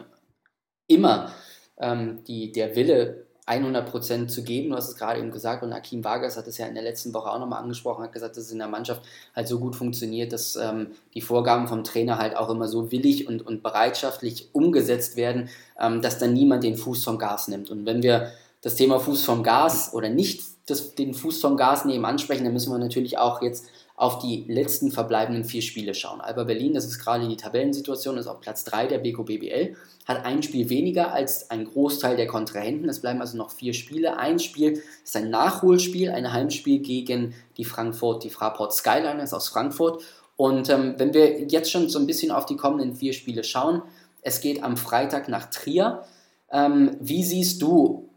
immer 0.88 1.32
ähm, 1.76 2.24
die, 2.24 2.50
der 2.50 2.74
Wille 2.74 3.27
100% 3.48 4.28
zu 4.28 4.42
geben. 4.42 4.70
Du 4.70 4.76
hast 4.76 4.88
es 4.88 4.96
gerade 4.96 5.20
eben 5.20 5.30
gesagt 5.30 5.62
und 5.62 5.72
Akim 5.72 6.04
Vargas 6.04 6.36
hat 6.36 6.46
es 6.46 6.58
ja 6.58 6.66
in 6.66 6.74
der 6.74 6.82
letzten 6.82 7.14
Woche 7.14 7.30
auch 7.30 7.38
nochmal 7.38 7.62
angesprochen, 7.62 8.04
hat 8.04 8.12
gesagt, 8.12 8.36
dass 8.36 8.44
es 8.44 8.52
in 8.52 8.58
der 8.58 8.68
Mannschaft 8.68 9.02
halt 9.34 9.48
so 9.48 9.58
gut 9.58 9.74
funktioniert, 9.74 10.32
dass 10.32 10.56
ähm, 10.56 10.88
die 11.14 11.20
Vorgaben 11.20 11.68
vom 11.68 11.84
Trainer 11.84 12.18
halt 12.18 12.36
auch 12.36 12.50
immer 12.50 12.68
so 12.68 12.90
willig 12.90 13.26
und, 13.26 13.46
und 13.46 13.62
bereitschaftlich 13.62 14.50
umgesetzt 14.52 15.16
werden, 15.16 15.48
ähm, 15.80 16.02
dass 16.02 16.18
dann 16.18 16.34
niemand 16.34 16.64
den 16.64 16.76
Fuß 16.76 17.04
vom 17.04 17.18
Gas 17.18 17.48
nimmt. 17.48 17.70
Und 17.70 17.86
wenn 17.86 18.02
wir 18.02 18.32
das 18.60 18.74
Thema 18.74 18.98
Fuß 18.98 19.24
vom 19.24 19.42
Gas 19.42 19.94
oder 19.94 20.08
nicht 20.08 20.42
das, 20.66 20.94
den 20.94 21.14
Fuß 21.14 21.40
vom 21.40 21.56
Gas 21.56 21.84
nehmen 21.84 22.04
ansprechen, 22.04 22.44
dann 22.44 22.52
müssen 22.52 22.72
wir 22.72 22.78
natürlich 22.78 23.18
auch 23.18 23.40
jetzt 23.42 23.66
auf 23.98 24.20
die 24.20 24.44
letzten 24.46 24.92
verbleibenden 24.92 25.42
vier 25.42 25.60
Spiele 25.60 25.92
schauen. 25.92 26.20
Alba 26.20 26.44
Berlin, 26.44 26.72
das 26.72 26.84
ist 26.84 27.00
gerade 27.00 27.26
die 27.26 27.36
Tabellensituation, 27.36 28.16
ist 28.16 28.28
auf 28.28 28.40
Platz 28.40 28.62
3 28.62 28.86
der 28.86 28.98
BKBBL. 28.98 29.38
BBL 29.38 29.76
hat 30.06 30.24
ein 30.24 30.40
Spiel 30.44 30.70
weniger 30.70 31.12
als 31.12 31.50
ein 31.50 31.64
Großteil 31.64 32.16
der 32.16 32.28
Kontrahenten. 32.28 32.88
Es 32.88 33.00
bleiben 33.00 33.20
also 33.20 33.36
noch 33.36 33.50
vier 33.50 33.74
Spiele. 33.74 34.16
Ein 34.16 34.38
Spiel 34.38 34.80
ist 35.02 35.16
ein 35.16 35.30
Nachholspiel, 35.30 36.10
ein 36.10 36.32
Heimspiel 36.32 36.78
gegen 36.78 37.34
die 37.56 37.64
Frankfurt, 37.64 38.22
die 38.22 38.30
Fraport 38.30 38.72
Skyliners 38.72 39.34
aus 39.34 39.48
Frankfurt. 39.48 40.04
Und 40.36 40.70
ähm, 40.70 40.94
wenn 40.98 41.12
wir 41.12 41.42
jetzt 41.48 41.72
schon 41.72 41.88
so 41.88 41.98
ein 41.98 42.06
bisschen 42.06 42.30
auf 42.30 42.46
die 42.46 42.56
kommenden 42.56 42.94
vier 42.94 43.12
Spiele 43.12 43.42
schauen, 43.42 43.82
es 44.22 44.40
geht 44.40 44.62
am 44.62 44.76
Freitag 44.76 45.28
nach 45.28 45.50
Trier. 45.50 46.04
Ähm, 46.52 46.96
wie 47.00 47.24
siehst 47.24 47.60
du 47.62 48.07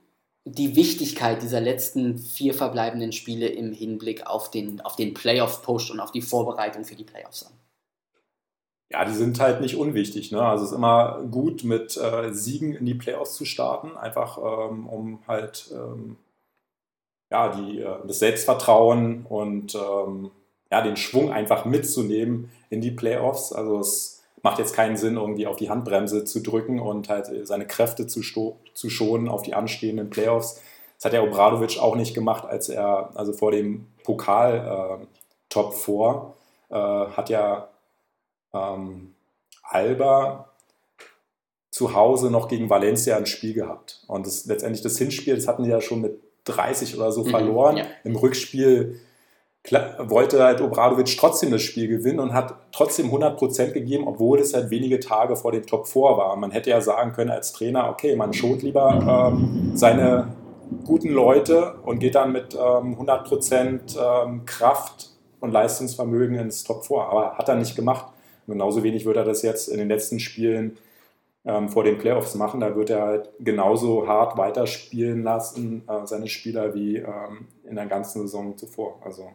die 0.46 0.76
Wichtigkeit 0.76 1.42
dieser 1.42 1.62
letzten 1.62 2.18
vier 2.18 2.54
verbleibenden 2.54 3.12
Spiele 3.12 3.48
im 3.48 3.74
Hinblick 3.74 4.26
auf 4.26 4.50
den, 4.50 4.82
auf 4.82 4.96
den 4.96 5.14
Playoff-Push 5.14 5.92
und 5.92 6.00
auf 6.00 6.12
die 6.12 6.22
Vorbereitung 6.22 6.84
für 6.84 6.96
die 6.96 7.04
Playoffs 7.04 7.44
an? 7.44 7.54
Ja, 8.90 9.06
die 9.06 9.14
sind 9.14 9.40
halt 9.40 9.62
nicht 9.62 9.78
unwichtig. 9.78 10.32
Ne? 10.32 10.42
Also 10.42 10.66
es 10.66 10.72
ist 10.72 10.76
immer 10.76 11.22
gut, 11.30 11.64
mit 11.64 11.96
äh, 11.96 12.34
Siegen 12.34 12.74
in 12.74 12.86
die 12.86 12.96
Playoffs 12.96 13.36
zu 13.36 13.46
starten, 13.46 13.96
einfach 13.96 14.38
ähm, 14.38 14.88
um 14.88 15.20
halt 15.28 15.70
ähm, 15.72 16.18
ja, 17.32 17.56
die, 17.56 17.80
äh, 17.80 18.00
das 18.06 18.20
Selbstvertrauen 18.20 19.26
und 19.28 19.76
ähm, 19.76 20.32
ja, 20.72 20.82
den 20.82 20.98
Schwung 20.98 21.32
einfach 21.32 21.66
mitzunehmen 21.66 22.52
in 22.70 22.82
die 22.82 22.92
Playoffs. 22.92 23.54
Also 23.54 23.80
es 23.80 24.21
macht 24.44 24.60
jetzt 24.60 24.74
keinen 24.74 24.98
Sinn, 24.98 25.18
irgendwie 25.18 25.48
auf 25.48 25.56
die 25.56 25.70
Handbremse 25.70 26.26
zu 26.26 26.42
drücken 26.42 26.80
und 26.80 27.10
halt 27.10 27.30
seine 27.48 27.68
Kräfte 27.68 28.08
zu, 28.08 28.22
zu 28.74 28.90
schonen 28.90 29.30
auf 29.30 29.44
die 29.44 29.54
anstehenden 29.54 30.10
Playoffs. 30.10 30.62
Das 30.98 31.06
hat 31.06 31.14
der 31.14 31.24
Obradovic 31.24 31.80
auch 31.80 31.96
nicht 31.96 32.14
gemacht, 32.14 32.46
als 32.46 32.70
er, 32.70 33.12
also 33.16 33.34
vor 33.34 33.52
dem 33.52 33.88
Pokal-Top 34.04 35.74
äh, 35.74 35.78
4, 35.78 36.34
äh, 36.70 36.76
hat 36.76 37.30
ja 37.30 37.70
ähm, 38.54 39.14
Alba 39.64 40.50
zu 41.72 41.96
Hause 41.96 42.30
noch 42.30 42.48
gegen 42.48 42.70
Valencia 42.70 43.18
ein 43.18 43.26
Spiel 43.26 43.54
gehabt. 43.54 44.04
Und 44.08 44.28
das, 44.28 44.46
letztendlich 44.46 44.82
das 44.82 44.98
Hinspiel, 44.98 45.36
das 45.36 45.48
hatten 45.48 45.64
sie 45.64 45.72
ja 45.72 45.82
schon 45.82 46.02
mit 46.02 46.20
30 46.46 46.98
oder 46.98 47.12
so 47.12 47.24
mhm, 47.24 47.30
verloren. 47.30 47.78
Ja. 47.78 47.86
Im 48.04 48.16
Rückspiel 48.16 49.00
wollte 49.70 50.44
halt 50.44 50.60
Obradovic 50.60 51.16
trotzdem 51.18 51.52
das 51.52 51.62
Spiel 51.62 51.88
gewinnen 51.88 52.20
und 52.20 52.34
hat 52.34 52.56
trotzdem 52.72 53.12
100% 53.12 53.72
gegeben, 53.72 54.08
obwohl 54.08 54.40
es 54.40 54.54
halt 54.54 54.72
wenige 54.72 55.00
Tage 55.00 55.36
vor 55.36 55.52
dem 55.52 55.66
Top 55.66 55.88
4 55.88 56.02
war. 56.02 56.36
Man 56.36 56.52
hätte 56.52 56.72
ja 56.72 56.82
sagen 56.82 57.14
können 57.14 57.30
als 57.30 57.54
Trainer, 57.54 57.90
okay, 57.90 58.16
man 58.16 58.34
schont 58.34 58.64
lieber 58.64 59.32
ähm, 59.32 59.72
seine 59.76 60.30
guten 60.86 61.10
Leute 61.10 61.76
und 61.84 62.00
geht 62.00 62.16
dann 62.16 62.32
mit 62.32 62.56
ähm, 62.56 62.98
100% 63.00 63.98
ähm, 63.98 64.46
Kraft 64.46 65.10
und 65.40 65.52
Leistungsvermögen 65.52 66.38
ins 66.38 66.64
Top 66.64 66.86
4. 66.86 66.98
Aber 66.98 67.38
hat 67.38 67.48
er 67.48 67.56
nicht 67.56 67.76
gemacht. 67.76 68.08
Genauso 68.48 68.84
wenig 68.84 69.06
wird 69.06 69.18
er 69.18 69.24
das 69.24 69.44
jetzt 69.44 69.68
in 69.68 69.78
den 69.78 69.88
letzten 69.88 70.20
Spielen 70.20 70.78
ähm, 71.46 71.70
vor 71.70 71.84
den 71.84 71.98
Playoffs 71.98 72.36
machen. 72.36 72.60
Da 72.60 72.76
wird 72.76 72.90
er 72.90 73.02
halt 73.02 73.30
genauso 73.40 74.08
hart 74.08 74.38
weiterspielen 74.38 75.24
lassen, 75.24 75.84
äh, 75.88 76.06
seine 76.06 76.28
Spieler, 76.28 76.74
wie 76.74 76.98
ähm, 76.98 77.48
in 77.64 77.76
der 77.76 77.86
ganzen 77.86 78.22
Saison 78.24 78.58
zuvor. 78.58 79.00
Also, 79.04 79.30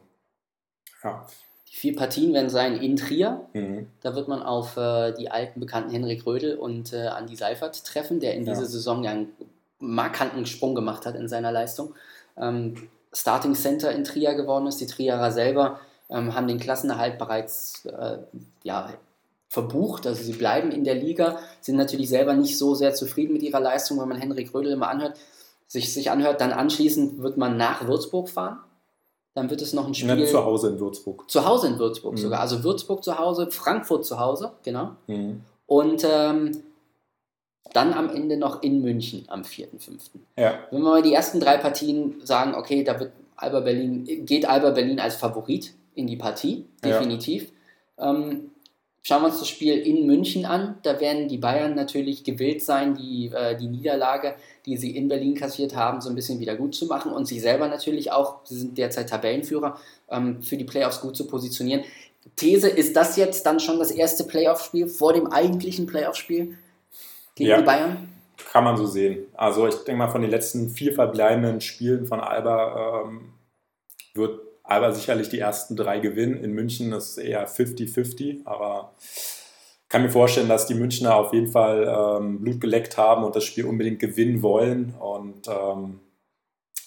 ja. 1.06 1.26
Die 1.68 1.76
vier 1.76 1.96
Partien 1.96 2.32
werden 2.32 2.50
sein 2.50 2.76
in 2.76 2.96
Trier. 2.96 3.40
Mhm. 3.52 3.88
Da 4.02 4.14
wird 4.14 4.28
man 4.28 4.42
auf 4.42 4.76
äh, 4.76 5.12
die 5.12 5.30
alten 5.30 5.60
Bekannten 5.60 5.90
Henrik 5.90 6.26
Rödel 6.26 6.56
und 6.56 6.92
äh, 6.92 7.08
Andi 7.08 7.36
Seifert 7.36 7.84
treffen, 7.84 8.20
der 8.20 8.34
in 8.34 8.44
ja. 8.44 8.52
dieser 8.52 8.66
Saison 8.66 9.02
ja 9.02 9.10
einen 9.10 9.32
markanten 9.78 10.46
Sprung 10.46 10.74
gemacht 10.74 11.06
hat 11.06 11.14
in 11.16 11.28
seiner 11.28 11.52
Leistung. 11.52 11.94
Ähm, 12.36 12.88
Starting 13.12 13.54
Center 13.54 13.92
in 13.92 14.04
Trier 14.04 14.34
geworden 14.34 14.66
ist. 14.66 14.80
Die 14.80 14.86
Trierer 14.86 15.32
selber 15.32 15.80
ähm, 16.08 16.34
haben 16.34 16.48
den 16.48 16.60
Klassenerhalt 16.60 17.18
bereits 17.18 17.84
äh, 17.86 18.18
ja, 18.62 18.92
verbucht. 19.48 20.06
Also 20.06 20.22
sie 20.22 20.34
bleiben 20.34 20.70
in 20.70 20.84
der 20.84 20.94
Liga, 20.94 21.38
sind 21.60 21.76
natürlich 21.76 22.08
selber 22.08 22.34
nicht 22.34 22.58
so 22.58 22.74
sehr 22.74 22.94
zufrieden 22.94 23.32
mit 23.32 23.42
ihrer 23.42 23.60
Leistung, 23.60 24.00
wenn 24.00 24.08
man 24.08 24.18
Henrik 24.18 24.54
Rödel 24.54 24.72
immer 24.72 24.88
anhört, 24.88 25.18
sich, 25.66 25.92
sich 25.92 26.10
anhört. 26.10 26.40
Dann 26.40 26.52
anschließend 26.52 27.22
wird 27.22 27.36
man 27.36 27.56
nach 27.56 27.86
Würzburg 27.86 28.28
fahren. 28.28 28.58
Dann 29.36 29.50
wird 29.50 29.60
es 29.60 29.74
noch 29.74 29.86
ein 29.86 29.92
Spiel. 29.92 30.18
Ja, 30.18 30.26
zu 30.26 30.42
Hause 30.42 30.70
in 30.70 30.80
Würzburg. 30.80 31.30
Zu 31.30 31.44
Hause 31.44 31.66
in 31.66 31.78
Würzburg 31.78 32.14
mhm. 32.14 32.16
sogar. 32.16 32.40
Also 32.40 32.64
Würzburg 32.64 33.04
zu 33.04 33.18
Hause, 33.18 33.50
Frankfurt 33.50 34.06
zu 34.06 34.18
Hause, 34.18 34.52
genau. 34.62 34.92
Mhm. 35.08 35.42
Und 35.66 36.06
ähm, 36.10 36.62
dann 37.74 37.92
am 37.92 38.08
Ende 38.08 38.38
noch 38.38 38.62
in 38.62 38.80
München 38.80 39.24
am 39.28 39.42
4.5. 39.42 39.98
Ja. 40.38 40.60
Wenn 40.70 40.80
wir 40.80 40.88
mal 40.88 41.02
die 41.02 41.12
ersten 41.12 41.38
drei 41.38 41.58
Partien 41.58 42.14
sagen, 42.24 42.54
okay, 42.54 42.82
da 42.82 42.98
wird 42.98 43.12
Alba 43.36 43.60
Berlin, 43.60 44.06
geht 44.24 44.48
Alba 44.48 44.70
Berlin 44.70 44.98
als 45.00 45.16
Favorit 45.16 45.74
in 45.94 46.06
die 46.06 46.16
Partie, 46.16 46.64
definitiv. 46.82 47.52
Ja. 47.98 48.14
Ähm, 48.14 48.52
Schauen 49.06 49.22
wir 49.22 49.26
uns 49.26 49.38
das 49.38 49.48
Spiel 49.48 49.78
in 49.78 50.04
München 50.04 50.46
an. 50.46 50.78
Da 50.82 50.98
werden 50.98 51.28
die 51.28 51.38
Bayern 51.38 51.76
natürlich 51.76 52.24
gewillt 52.24 52.60
sein, 52.60 52.96
die, 52.96 53.30
äh, 53.32 53.56
die 53.56 53.68
Niederlage, 53.68 54.34
die 54.64 54.76
sie 54.76 54.96
in 54.96 55.06
Berlin 55.06 55.36
kassiert 55.36 55.76
haben, 55.76 56.00
so 56.00 56.08
ein 56.08 56.16
bisschen 56.16 56.40
wieder 56.40 56.56
gut 56.56 56.74
zu 56.74 56.86
machen 56.86 57.12
und 57.12 57.24
sich 57.24 57.40
selber 57.40 57.68
natürlich 57.68 58.10
auch, 58.10 58.40
sie 58.42 58.56
sind 58.56 58.76
derzeit 58.76 59.08
Tabellenführer, 59.08 59.78
ähm, 60.10 60.42
für 60.42 60.56
die 60.56 60.64
Playoffs 60.64 61.00
gut 61.00 61.16
zu 61.16 61.28
positionieren. 61.28 61.84
These, 62.34 62.68
ist 62.68 62.96
das 62.96 63.16
jetzt 63.16 63.46
dann 63.46 63.60
schon 63.60 63.78
das 63.78 63.92
erste 63.92 64.24
Playoff-Spiel 64.24 64.88
vor 64.88 65.12
dem 65.12 65.28
eigentlichen 65.28 65.86
Playoff-Spiel 65.86 66.58
gegen 67.36 67.48
ja, 67.48 67.58
die 67.58 67.64
Bayern? 67.64 68.08
Kann 68.50 68.64
man 68.64 68.76
so 68.76 68.86
sehen. 68.86 69.18
Also 69.34 69.68
ich 69.68 69.76
denke 69.84 69.98
mal, 69.98 70.08
von 70.08 70.22
den 70.22 70.32
letzten 70.32 70.70
vier 70.70 70.92
verbleibenden 70.92 71.60
Spielen 71.60 72.06
von 72.06 72.18
Alba 72.18 73.04
ähm, 73.04 73.34
wird 74.14 74.40
Alba 74.66 74.92
sicherlich 74.92 75.28
die 75.28 75.38
ersten 75.38 75.76
drei 75.76 76.00
gewinnen. 76.00 76.42
In 76.42 76.52
München 76.52 76.92
ist 76.92 77.12
es 77.12 77.18
eher 77.18 77.48
50-50, 77.48 78.44
aber 78.44 78.92
kann 79.88 80.02
mir 80.02 80.10
vorstellen, 80.10 80.48
dass 80.48 80.66
die 80.66 80.74
Münchner 80.74 81.14
auf 81.14 81.32
jeden 81.32 81.48
Fall 81.48 81.86
ähm, 82.20 82.40
Blut 82.40 82.60
geleckt 82.60 82.96
haben 82.96 83.24
und 83.24 83.36
das 83.36 83.44
Spiel 83.44 83.64
unbedingt 83.64 84.00
gewinnen 84.00 84.42
wollen. 84.42 84.94
Und 84.98 85.46
ähm, 85.48 86.00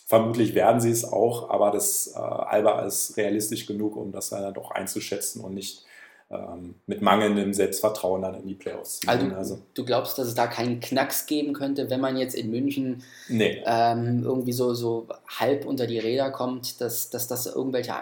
vermutlich 0.05 0.53
werden 0.55 0.81
sie 0.81 0.91
es 0.91 1.05
auch, 1.05 1.50
aber 1.50 1.71
das 1.71 2.13
äh, 2.13 2.19
Alba 2.19 2.81
ist 2.81 3.15
realistisch 3.15 3.65
genug, 3.65 3.95
um 3.95 4.12
das 4.12 4.29
dann 4.29 4.53
doch 4.53 4.71
einzuschätzen 4.71 5.41
und 5.41 5.53
nicht 5.53 5.86
ähm, 6.31 6.75
mit 6.86 7.01
mangelndem 7.01 7.53
Selbstvertrauen 7.53 8.21
dann 8.21 8.36
in 8.36 8.48
die 8.48 8.53
Playoffs 8.53 9.00
also, 9.07 9.25
also, 9.36 9.59
du 9.74 9.83
glaubst, 9.83 10.17
dass 10.17 10.27
es 10.27 10.36
da 10.36 10.45
keinen 10.45 10.79
Knacks 10.79 11.25
geben 11.25 11.53
könnte, 11.53 11.89
wenn 11.89 12.00
man 12.00 12.17
jetzt 12.17 12.36
in 12.36 12.51
München 12.51 13.03
nee. 13.29 13.63
ähm, 13.65 14.24
irgendwie 14.24 14.53
so, 14.53 14.74
so 14.74 15.07
halb 15.27 15.65
unter 15.65 15.88
die 15.88 15.98
Räder 15.98 16.29
kommt, 16.29 16.81
dass, 16.81 17.09
dass 17.09 17.27
das 17.27 17.48
irgendwelche 17.48 17.93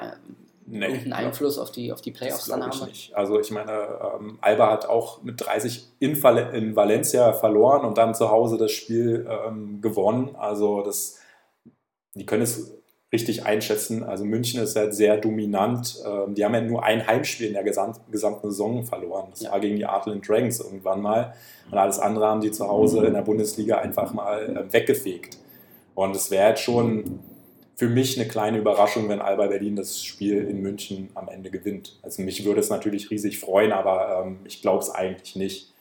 nee, 0.66 0.86
irgendeinen 0.86 1.14
Einfluss 1.14 1.56
ja. 1.56 1.64
auf 1.64 1.72
die, 1.72 1.94
auf 1.94 2.02
die 2.02 2.12
Playoffs 2.12 2.46
dann 2.46 2.66
haben? 2.66 2.88
Nicht. 2.88 3.16
Also 3.16 3.40
ich 3.40 3.52
meine, 3.52 3.72
ähm, 4.20 4.38
Alba 4.42 4.72
hat 4.72 4.88
auch 4.88 5.24
mit 5.24 5.40
30 5.40 5.88
in, 6.00 6.22
Val 6.22 6.54
in 6.54 6.76
Valencia 6.76 7.34
verloren 7.34 7.86
und 7.86 7.98
dann 7.98 8.14
zu 8.14 8.30
Hause 8.30 8.58
das 8.58 8.72
Spiel 8.72 9.26
ähm, 9.30 9.82
gewonnen. 9.82 10.36
Also 10.36 10.82
das, 10.82 11.20
die 12.14 12.26
können 12.26 12.44
es 12.44 12.74
richtig 13.18 13.48
einschätzen. 13.48 14.04
Also 14.04 14.26
München 14.26 14.62
ist 14.62 14.76
halt 14.76 14.94
sehr 14.94 15.18
dominant. 15.18 15.98
Ähm, 16.06 16.36
die 16.36 16.46
haben 16.46 16.54
ja 16.54 16.62
nur 16.62 16.84
ein 16.84 17.08
Heimspiel 17.08 17.48
in 17.48 17.54
der 17.54 17.64
gesamten 17.64 18.12
Saison 18.52 18.84
verloren. 18.84 19.30
Das 19.32 19.42
ja. 19.42 19.52
war 19.52 19.60
gegen 19.60 19.78
die 19.78 19.86
Artland 19.86 20.28
Dragons 20.28 20.60
irgendwann 20.60 21.02
mal. 21.02 21.34
Und 21.72 21.78
alles 21.80 21.98
andere 21.98 22.28
haben 22.28 22.42
die 22.42 22.52
zu 22.52 22.68
Hause 22.68 23.04
in 23.08 23.14
der 23.14 23.24
Bundesliga 23.24 23.80
einfach 23.80 24.14
mal 24.14 24.56
äh, 24.56 24.72
weggefegt. 24.72 25.40
Und 25.96 26.16
es 26.16 26.30
wäre 26.30 26.50
jetzt 26.50 26.62
schon 26.62 27.20
für 27.76 27.90
mich 27.90 28.20
eine 28.20 28.28
kleine 28.28 28.60
Überraschung, 28.60 29.10
wenn 29.10 29.20
Alba 29.20 29.48
Berlin 29.48 29.76
das 29.76 30.04
Spiel 30.04 30.38
in 30.48 30.62
München 30.62 31.10
am 31.16 31.28
Ende 31.28 31.50
gewinnt. 31.50 31.98
Also 32.04 32.22
mich 32.22 32.46
würde 32.46 32.60
es 32.60 32.70
natürlich 32.70 33.10
riesig 33.10 33.40
freuen, 33.40 33.72
aber 33.72 34.24
ähm, 34.26 34.38
ich 34.46 34.62
glaube 34.62 34.84
es 34.84 34.92
eigentlich 34.92 35.36
nicht. 35.36 35.74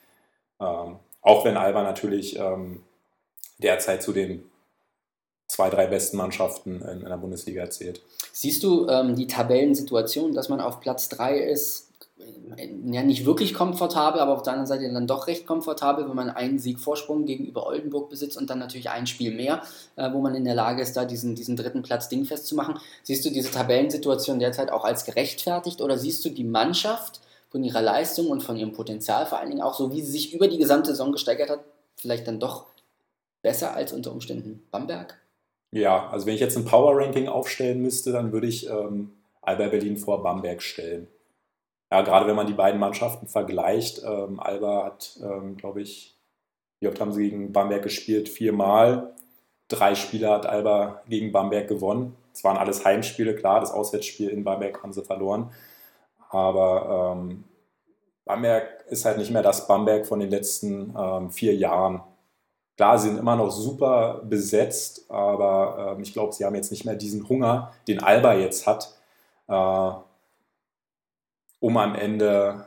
Ähm, 0.59 0.97
auch 1.21 1.45
wenn 1.45 1.59
Alba 1.59 1.83
natürlich 1.83 2.39
derzeit 3.59 4.03
zu 4.03 4.13
den 4.13 4.45
zwei, 5.49 5.71
drei 5.71 5.87
besten 5.87 6.17
Mannschaften 6.17 6.83
in, 6.83 7.01
der 7.01 7.17
Bundesliga 7.17 7.63
erzählt. 7.63 8.01
Siehst 8.33 8.63
du 8.63 8.89
ähm, 8.89 9.15
die 9.15 9.27
Tabellensituation, 9.27 10.35
dass 10.35 10.49
man 10.49 10.61
auf 10.61 10.81
Platz 10.81 11.09
3 11.09 11.39
ist, 11.39 11.87
ja 12.87 13.03
nicht 13.03 13.27
wirklich 13.27 13.53
komfortabel, 13.55 14.21
aber 14.21 14.33
auf 14.33 14.43
der 14.43 14.55
anderen 14.55 14.67
Seite 14.67 14.91
dann 14.93 15.07
doch 15.07 15.27
recht 15.27 15.47
komfortabel, 15.47 16.09
wenn 16.09 16.17
man 16.17 16.31
einen 16.31 16.59
Sieg 16.59 16.81
Vorsprung 16.81 17.27
gegenüber 17.27 17.67
Oldenburg 17.67 18.09
besitzt 18.09 18.37
und 18.39 18.49
dann 18.49 18.59
natürlich 18.59 18.89
ein 18.89 19.07
Spiel 19.07 19.35
mehr, 19.35 19.63
äh, 19.97 20.13
wo 20.13 20.21
man 20.21 20.35
in 20.35 20.45
der 20.45 20.55
Lage 20.55 20.83
ist, 20.83 20.97
da 20.97 21.05
diesen, 21.05 21.35
diesen 21.35 21.57
dritten 21.57 21.83
Platz 21.83 22.09
dingfest 22.09 22.47
zu 22.47 22.55
machen. 22.55 22.79
Siehst 23.03 23.25
du 23.25 23.31
diese 23.31 23.51
Tabellensituation 23.51 24.39
derzeit 24.39 24.71
auch 24.71 24.85
als 24.85 25.05
gerechtfertigt 25.05 25.81
oder 25.83 25.99
siehst 25.99 26.25
du 26.25 26.31
die 26.31 26.45
Mannschaft 26.45 27.21
von 27.51 27.63
ihrer 27.63 27.83
Leistung 27.83 28.29
und 28.29 28.43
von 28.43 28.57
ihrem 28.57 28.73
Potenzial 28.73 29.27
vor 29.27 29.39
allen 29.39 29.51
Dingen 29.51 29.63
auch 29.63 29.75
so, 29.75 29.93
wie 29.93 30.01
sie 30.01 30.13
sich 30.13 30.33
über 30.33 30.49
die 30.49 30.59
gesamte 30.59 30.91
Saison 30.91 31.13
gesteigert 31.13 31.51
hat, 31.51 31.61
vielleicht 31.97 32.27
dann 32.27 32.41
doch 32.41 32.67
besser 33.43 33.75
als 33.75 33.93
unter 33.93 34.13
Umständen 34.13 34.63
Bamberg? 34.71 35.19
Ja, 35.71 36.09
also 36.09 36.27
wenn 36.27 36.35
ich 36.35 36.41
jetzt 36.41 36.57
ein 36.57 36.65
Power-Ranking 36.65 37.29
aufstellen 37.29 37.83
müsste, 37.83 38.13
dann 38.13 38.33
würde 38.33 38.47
ich 38.47 38.69
ähm, 38.69 39.13
Alba 39.43 39.69
Berlin 39.69 39.97
vor 39.97 40.23
Bamberg 40.23 40.63
stellen. 40.63 41.09
Ja, 41.91 42.03
gerade 42.03 42.27
wenn 42.27 42.37
man 42.37 42.47
die 42.47 42.55
beiden 42.55 42.81
Mannschaften 42.81 43.29
vergleicht. 43.29 44.03
Ähm, 44.05 44.41
Alba 44.41 44.85
hat, 44.85 45.19
ähm, 45.23 45.57
glaube 45.57 45.83
ich, 45.83 46.17
wie 46.81 46.89
oft 46.89 47.01
haben 47.01 47.13
sie 47.13 47.31
gegen 47.31 47.53
Bamberg 47.53 47.83
gespielt? 47.83 48.29
Viermal. 48.29 49.15
Drei 49.69 49.95
Spiele 49.95 50.31
hat 50.31 50.47
Alba 50.47 51.03
gegen 51.09 51.33
Bamberg 51.33 51.69
gewonnen. 51.69 52.17
Es 52.33 52.45
waren 52.45 52.57
alles 52.57 52.85
Heimspiele, 52.85 53.35
klar, 53.35 53.61
das 53.61 53.73
Auswärtsspiel 53.73 54.29
in 54.29 54.45
Bamberg 54.45 54.83
haben 54.83 54.93
sie 54.93 55.03
verloren. 55.03 55.53
Aber 56.29 57.17
ähm, 57.17 57.45
Bamberg 58.25 58.85
ist 58.89 59.05
halt 59.05 59.19
nicht 59.19 59.31
mehr 59.31 59.43
das 59.43 59.67
Bamberg 59.67 60.07
von 60.07 60.21
den 60.21 60.31
letzten 60.31 60.95
ähm, 60.99 61.31
vier 61.31 61.55
Jahren. 61.55 62.03
Klar, 62.77 62.99
sie 62.99 63.09
sind 63.09 63.19
immer 63.19 63.37
noch 63.37 63.51
super 63.51 64.23
besetzt, 64.25 65.11
aber 65.11 65.97
äh, 65.99 66.03
ich 66.03 66.13
glaube, 66.13 66.33
sie 66.33 66.45
haben 66.45 66.55
jetzt 66.55 66.71
nicht 66.71 66.85
mehr 66.85 66.95
diesen 66.95 67.27
Hunger, 67.29 67.73
den 67.89 68.03
Alba 68.03 68.35
jetzt 68.35 68.67
hat, 68.67 68.95
äh, 69.49 69.91
um 71.61 71.77
am 71.77 71.95
Ende 71.95 72.67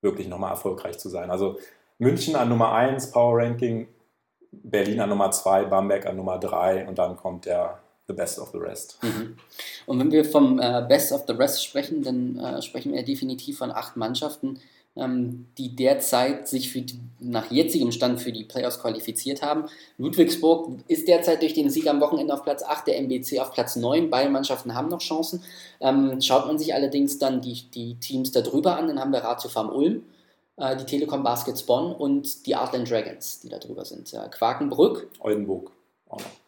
wirklich 0.00 0.28
nochmal 0.28 0.52
erfolgreich 0.52 0.98
zu 0.98 1.10
sein. 1.10 1.30
Also 1.30 1.58
München 1.98 2.36
an 2.36 2.48
Nummer 2.48 2.72
1, 2.72 3.12
Power 3.12 3.38
Ranking, 3.38 3.86
Berlin 4.50 5.00
an 5.00 5.10
Nummer 5.10 5.30
2, 5.30 5.64
Bamberg 5.64 6.06
an 6.06 6.16
Nummer 6.16 6.38
3 6.38 6.88
und 6.88 6.98
dann 6.98 7.16
kommt 7.16 7.44
der 7.44 7.80
The 8.06 8.14
Best 8.14 8.38
of 8.38 8.50
the 8.52 8.58
Rest. 8.58 8.98
Mhm. 9.02 9.36
Und 9.86 9.98
wenn 9.98 10.12
wir 10.12 10.24
vom 10.24 10.58
äh, 10.58 10.84
Best 10.86 11.12
of 11.12 11.24
the 11.26 11.32
Rest 11.32 11.64
sprechen, 11.64 12.02
dann 12.02 12.38
äh, 12.38 12.62
sprechen 12.62 12.92
wir 12.92 13.02
definitiv 13.02 13.58
von 13.58 13.70
acht 13.70 13.96
Mannschaften, 13.96 14.60
ähm, 14.96 15.46
die 15.58 15.74
derzeit 15.74 16.48
sich 16.48 16.70
für 16.70 16.82
die, 16.82 16.98
nach 17.20 17.50
jetzigem 17.50 17.90
Stand 17.90 18.20
für 18.20 18.32
die 18.32 18.44
Playoffs 18.44 18.80
qualifiziert 18.80 19.42
haben. 19.42 19.64
Ludwigsburg 19.98 20.68
ist 20.88 21.08
derzeit 21.08 21.42
durch 21.42 21.54
den 21.54 21.70
Sieg 21.70 21.88
am 21.88 22.00
Wochenende 22.00 22.32
auf 22.32 22.42
Platz 22.42 22.62
8, 22.62 22.86
der 22.86 22.98
MBC 22.98 23.40
auf 23.40 23.52
Platz 23.52 23.76
9. 23.76 24.10
Beide 24.10 24.30
Mannschaften 24.30 24.74
haben 24.74 24.88
noch 24.88 25.00
Chancen. 25.00 25.42
Ähm, 25.80 26.20
schaut 26.20 26.46
man 26.46 26.58
sich 26.58 26.74
allerdings 26.74 27.18
dann 27.18 27.40
die, 27.40 27.64
die 27.74 27.96
Teams 27.96 28.30
darüber 28.32 28.76
an, 28.76 28.88
dann 28.88 29.00
haben 29.00 29.12
wir 29.12 29.20
Ratio 29.20 29.50
Farm 29.50 29.70
Ulm, 29.70 30.04
äh, 30.56 30.76
die 30.76 30.84
Telekom 30.84 31.22
Baskets 31.22 31.64
Bonn 31.64 31.92
und 31.92 32.46
die 32.46 32.54
Artland 32.54 32.90
Dragons, 32.90 33.40
die 33.40 33.48
da 33.48 33.58
drüber 33.58 33.84
sind. 33.84 34.12
Äh, 34.12 34.28
Quakenbrück. 34.30 35.08
Oldenburg. 35.20 35.72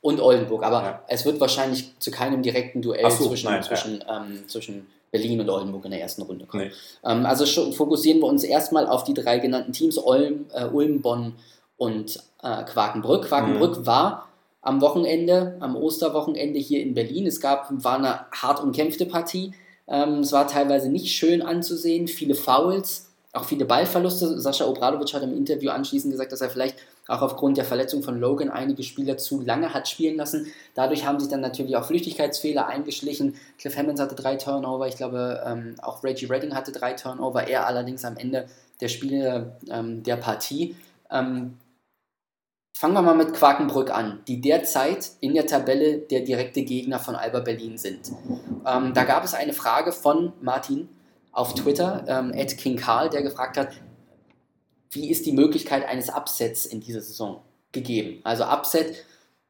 Und 0.00 0.20
Oldenburg, 0.20 0.62
aber 0.62 0.82
ja. 0.82 1.02
es 1.08 1.24
wird 1.24 1.40
wahrscheinlich 1.40 1.98
zu 1.98 2.12
keinem 2.12 2.42
direkten 2.42 2.82
Duell 2.82 3.10
so, 3.10 3.26
zwischen, 3.26 3.50
nein, 3.50 3.64
zwischen, 3.64 3.98
ja. 3.98 4.22
ähm, 4.22 4.44
zwischen 4.46 4.86
Berlin 5.16 5.40
und 5.40 5.50
Oldenburg 5.50 5.84
in 5.84 5.90
der 5.90 6.00
ersten 6.00 6.22
Runde 6.22 6.46
kommen. 6.46 6.64
Nee. 6.64 7.10
Ähm, 7.10 7.26
also 7.26 7.72
fokussieren 7.72 8.20
wir 8.20 8.26
uns 8.26 8.44
erstmal 8.44 8.86
auf 8.86 9.04
die 9.04 9.14
drei 9.14 9.38
genannten 9.38 9.72
Teams, 9.72 9.98
Ulm, 9.98 10.46
äh, 10.52 10.64
Ulm 10.64 11.02
Bonn 11.02 11.34
und 11.76 12.18
äh, 12.42 12.64
Quakenbrück. 12.64 13.26
Quakenbrück 13.26 13.78
mhm. 13.78 13.86
war 13.86 14.28
am 14.62 14.80
Wochenende, 14.80 15.56
am 15.60 15.76
Osterwochenende 15.76 16.58
hier 16.58 16.82
in 16.82 16.94
Berlin. 16.94 17.26
Es 17.26 17.40
gab, 17.40 17.68
war 17.84 17.98
eine 17.98 18.20
hart 18.32 18.62
umkämpfte 18.62 19.06
Partie. 19.06 19.52
Ähm, 19.88 20.20
es 20.20 20.32
war 20.32 20.48
teilweise 20.48 20.90
nicht 20.90 21.14
schön 21.14 21.42
anzusehen, 21.42 22.08
viele 22.08 22.34
Fouls 22.34 23.06
auch 23.36 23.44
viele 23.44 23.64
Ballverluste. 23.64 24.40
Sascha 24.40 24.66
Obradovic 24.66 25.12
hat 25.14 25.22
im 25.22 25.36
Interview 25.36 25.70
anschließend 25.70 26.12
gesagt, 26.12 26.32
dass 26.32 26.40
er 26.40 26.50
vielleicht 26.50 26.76
auch 27.08 27.22
aufgrund 27.22 27.56
der 27.56 27.64
Verletzung 27.64 28.02
von 28.02 28.18
Logan 28.18 28.50
einige 28.50 28.82
Spieler 28.82 29.16
zu 29.16 29.40
lange 29.40 29.72
hat 29.72 29.88
spielen 29.88 30.16
lassen. 30.16 30.52
Dadurch 30.74 31.06
haben 31.06 31.20
sich 31.20 31.28
dann 31.28 31.40
natürlich 31.40 31.76
auch 31.76 31.84
Flüchtigkeitsfehler 31.84 32.66
eingeschlichen. 32.66 33.36
Cliff 33.58 33.76
Hammonds 33.76 34.00
hatte 34.00 34.14
drei 34.14 34.36
Turnover, 34.36 34.88
ich 34.88 34.96
glaube 34.96 35.42
ähm, 35.46 35.76
auch 35.82 36.02
Reggie 36.02 36.26
Redding 36.26 36.54
hatte 36.54 36.72
drei 36.72 36.94
Turnover, 36.94 37.46
er 37.46 37.66
allerdings 37.66 38.04
am 38.04 38.16
Ende 38.16 38.46
der 38.80 38.88
Spiele 38.88 39.56
ähm, 39.70 40.02
der 40.02 40.16
Partie. 40.16 40.76
Ähm, 41.10 41.56
fangen 42.76 42.94
wir 42.94 43.02
mal 43.02 43.14
mit 43.14 43.32
Quakenbrück 43.32 43.90
an, 43.90 44.20
die 44.28 44.40
derzeit 44.40 45.12
in 45.20 45.34
der 45.34 45.46
Tabelle 45.46 45.98
der 45.98 46.20
direkte 46.20 46.62
Gegner 46.62 46.98
von 46.98 47.14
Alba 47.14 47.40
Berlin 47.40 47.78
sind. 47.78 48.12
Ähm, 48.66 48.92
da 48.92 49.04
gab 49.04 49.24
es 49.24 49.32
eine 49.32 49.52
Frage 49.52 49.92
von 49.92 50.32
Martin 50.42 50.88
auf 51.32 51.54
Twitter, 51.54 52.04
ähm, 52.06 52.32
King 52.32 52.76
Karl, 52.76 53.08
der 53.10 53.22
gefragt 53.22 53.56
hat, 53.56 53.68
wie 54.90 55.10
ist 55.10 55.26
die 55.26 55.32
Möglichkeit 55.32 55.86
eines 55.86 56.08
Upsets 56.08 56.66
in 56.66 56.80
dieser 56.80 57.00
Saison 57.00 57.40
gegeben? 57.72 58.20
Also 58.24 58.44
Upset, 58.44 59.04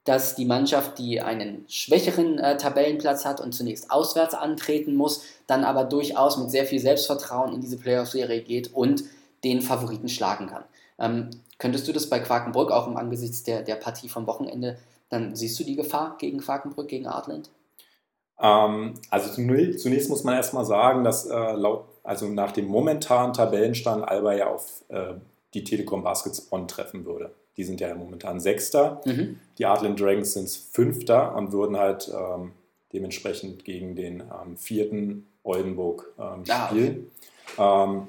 dass 0.04 0.36
die 0.36 0.44
Mannschaft, 0.44 0.98
die 0.98 1.20
einen 1.20 1.64
schwächeren 1.68 2.38
äh, 2.38 2.56
Tabellenplatz 2.56 3.24
hat 3.24 3.40
und 3.40 3.52
zunächst 3.52 3.90
auswärts 3.90 4.34
antreten 4.34 4.94
muss, 4.94 5.22
dann 5.46 5.64
aber 5.64 5.84
durchaus 5.84 6.38
mit 6.38 6.50
sehr 6.50 6.64
viel 6.64 6.78
Selbstvertrauen 6.78 7.52
in 7.52 7.60
diese 7.60 7.76
Playoff-Serie 7.76 8.42
geht 8.42 8.72
und 8.72 9.02
den 9.42 9.62
Favoriten 9.62 10.08
schlagen 10.08 10.46
kann. 10.46 10.64
Ähm, 10.98 11.30
könntest 11.58 11.88
du 11.88 11.92
das 11.92 12.08
bei 12.08 12.20
Quakenbrück 12.20 12.70
auch 12.70 12.86
im 12.86 12.96
Angesichts 12.96 13.42
der, 13.42 13.62
der 13.62 13.74
Partie 13.76 14.08
vom 14.08 14.26
Wochenende, 14.26 14.78
dann 15.08 15.34
siehst 15.36 15.58
du 15.58 15.64
die 15.64 15.76
Gefahr 15.76 16.16
gegen 16.18 16.38
Quakenbrück, 16.38 16.88
gegen 16.88 17.06
Artland? 17.06 17.50
Ähm, 18.40 18.94
also 19.10 19.32
zunächst 19.32 20.10
muss 20.10 20.24
man 20.24 20.34
erstmal 20.34 20.64
sagen, 20.64 21.04
dass 21.04 21.26
äh, 21.26 21.52
laut, 21.52 21.86
also 22.02 22.28
nach 22.28 22.52
dem 22.52 22.66
momentanen 22.66 23.32
Tabellenstand 23.32 24.06
Alba 24.06 24.34
ja 24.34 24.48
auf 24.48 24.84
äh, 24.88 25.14
die 25.54 25.64
Telekom 25.64 26.02
Baskets 26.02 26.42
Bonn 26.42 26.68
treffen 26.68 27.04
würde. 27.04 27.32
Die 27.56 27.64
sind 27.64 27.80
ja 27.80 27.94
momentan 27.94 28.38
Sechster. 28.38 29.00
Mhm. 29.06 29.40
Die 29.58 29.64
Artland 29.64 29.98
Dragons 29.98 30.34
sind 30.34 30.48
Fünfter 30.50 31.34
und 31.34 31.52
würden 31.52 31.78
halt 31.78 32.12
ähm, 32.14 32.52
dementsprechend 32.92 33.64
gegen 33.64 33.96
den 33.96 34.20
ähm, 34.20 34.56
vierten 34.56 35.26
Oldenburg 35.42 36.12
ähm, 36.18 36.44
spielen. 36.44 37.10
Ah, 37.56 37.84
okay. 37.86 37.90
Ähm, 37.92 38.08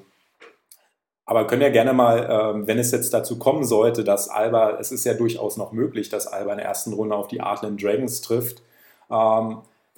aber 1.24 1.46
können 1.46 1.60
ja 1.62 1.68
gerne 1.68 1.92
mal, 1.92 2.26
ähm, 2.30 2.66
wenn 2.66 2.78
es 2.78 2.90
jetzt 2.90 3.12
dazu 3.12 3.38
kommen 3.38 3.64
sollte, 3.64 4.02
dass 4.02 4.30
Alba, 4.30 4.78
es 4.78 4.92
ist 4.92 5.04
ja 5.04 5.12
durchaus 5.12 5.58
noch 5.58 5.72
möglich, 5.72 6.08
dass 6.08 6.26
Alba 6.26 6.52
in 6.52 6.58
der 6.58 6.66
ersten 6.66 6.94
Runde 6.94 7.16
auf 7.16 7.28
die 7.28 7.42
Artland 7.42 7.82
Dragons 7.82 8.22
trifft, 8.22 8.62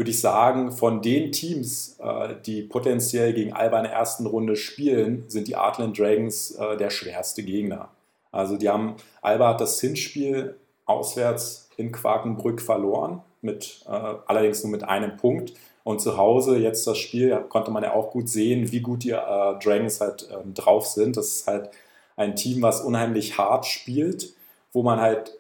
würde 0.01 0.13
ich 0.13 0.23
sagen, 0.23 0.73
von 0.73 1.03
den 1.03 1.31
Teams, 1.31 1.99
äh, 2.03 2.35
die 2.47 2.63
potenziell 2.63 3.35
gegen 3.35 3.53
Alba 3.53 3.81
in 3.81 3.85
der 3.85 3.93
ersten 3.93 4.25
Runde 4.25 4.57
spielen, 4.57 5.25
sind 5.29 5.47
die 5.47 5.57
Artland 5.57 5.99
Dragons 5.99 6.53
äh, 6.53 6.79
der 6.79 6.89
schwerste 6.89 7.43
Gegner. 7.43 7.91
Also 8.33 8.57
die 8.57 8.71
haben, 8.71 8.97
Alba 9.21 9.49
hat 9.51 9.61
das 9.61 9.79
Hinspiel 9.79 10.57
auswärts 10.87 11.69
in 11.77 11.93
Quakenbrück 11.93 12.63
verloren, 12.63 13.21
mit, 13.43 13.85
äh, 13.87 13.91
allerdings 13.91 14.65
nur 14.65 14.71
mit 14.71 14.85
einem 14.85 15.19
Punkt. 15.19 15.53
Und 15.85 16.01
zu 16.01 16.17
Hause 16.17 16.57
jetzt 16.57 16.87
das 16.87 16.97
Spiel, 16.97 17.37
konnte 17.51 17.71
man 17.71 17.83
ja 17.83 17.93
auch 17.93 18.11
gut 18.11 18.31
sehen, 18.31 18.73
wie 18.73 18.81
gut 18.81 19.05
die 19.05 19.11
Dragons 19.11 20.01
halt 20.01 20.31
ähm, 20.33 20.55
drauf 20.55 20.87
sind. 20.87 21.19
Das 21.19 21.27
ist 21.27 21.47
halt 21.47 21.69
ein 22.17 22.37
Team, 22.37 22.63
was 22.63 22.81
unheimlich 22.81 23.37
hart 23.37 23.67
spielt, 23.67 24.33
wo 24.73 24.83
man 24.83 24.99
halt 24.99 25.40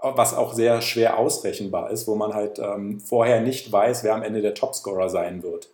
was 0.00 0.34
auch 0.34 0.54
sehr 0.54 0.80
schwer 0.80 1.18
ausrechenbar 1.18 1.90
ist, 1.90 2.06
wo 2.06 2.14
man 2.14 2.34
halt 2.34 2.58
ähm, 2.58 3.00
vorher 3.00 3.40
nicht 3.40 3.70
weiß, 3.70 4.04
wer 4.04 4.14
am 4.14 4.22
Ende 4.22 4.42
der 4.42 4.54
Topscorer 4.54 5.08
sein 5.08 5.42
wird. 5.42 5.68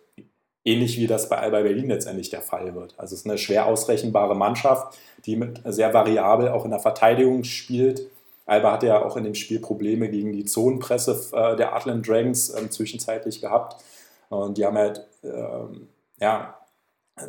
Ähnlich 0.65 0.97
wie 0.97 1.07
das 1.07 1.29
bei 1.29 1.37
Alba 1.37 1.61
Berlin 1.61 1.89
letztendlich 1.89 2.29
der 2.29 2.41
Fall 2.41 2.73
wird. 2.73 2.95
Also 2.97 3.15
es 3.15 3.21
ist 3.21 3.27
eine 3.27 3.37
schwer 3.37 3.65
ausrechenbare 3.65 4.35
Mannschaft, 4.35 4.97
die 5.25 5.35
mit 5.35 5.61
sehr 5.65 5.93
variabel 5.93 6.49
auch 6.49 6.63
in 6.65 6.71
der 6.71 6.79
Verteidigung 6.79 7.43
spielt. 7.43 8.09
Alba 8.45 8.73
hatte 8.73 8.87
ja 8.87 9.03
auch 9.03 9.17
in 9.17 9.23
dem 9.23 9.35
Spiel 9.35 9.59
Probleme 9.59 10.09
gegen 10.09 10.31
die 10.31 10.45
Zonenpresse 10.45 11.19
äh, 11.33 11.55
der 11.55 11.75
Atlant 11.75 12.07
Dragons 12.07 12.49
äh, 12.49 12.69
zwischenzeitlich 12.69 13.41
gehabt. 13.41 13.81
Und 14.29 14.57
die 14.57 14.65
haben 14.65 14.77
halt 14.77 15.05
ähm, 15.23 15.87
ja, 16.19 16.57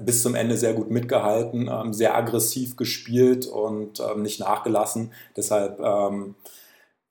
bis 0.00 0.22
zum 0.22 0.34
Ende 0.34 0.56
sehr 0.56 0.72
gut 0.72 0.90
mitgehalten, 0.90 1.68
ähm, 1.70 1.92
sehr 1.92 2.16
aggressiv 2.16 2.76
gespielt 2.76 3.46
und 3.46 4.00
ähm, 4.00 4.22
nicht 4.22 4.40
nachgelassen. 4.40 5.12
Deshalb 5.36 5.80
ähm, 5.80 6.34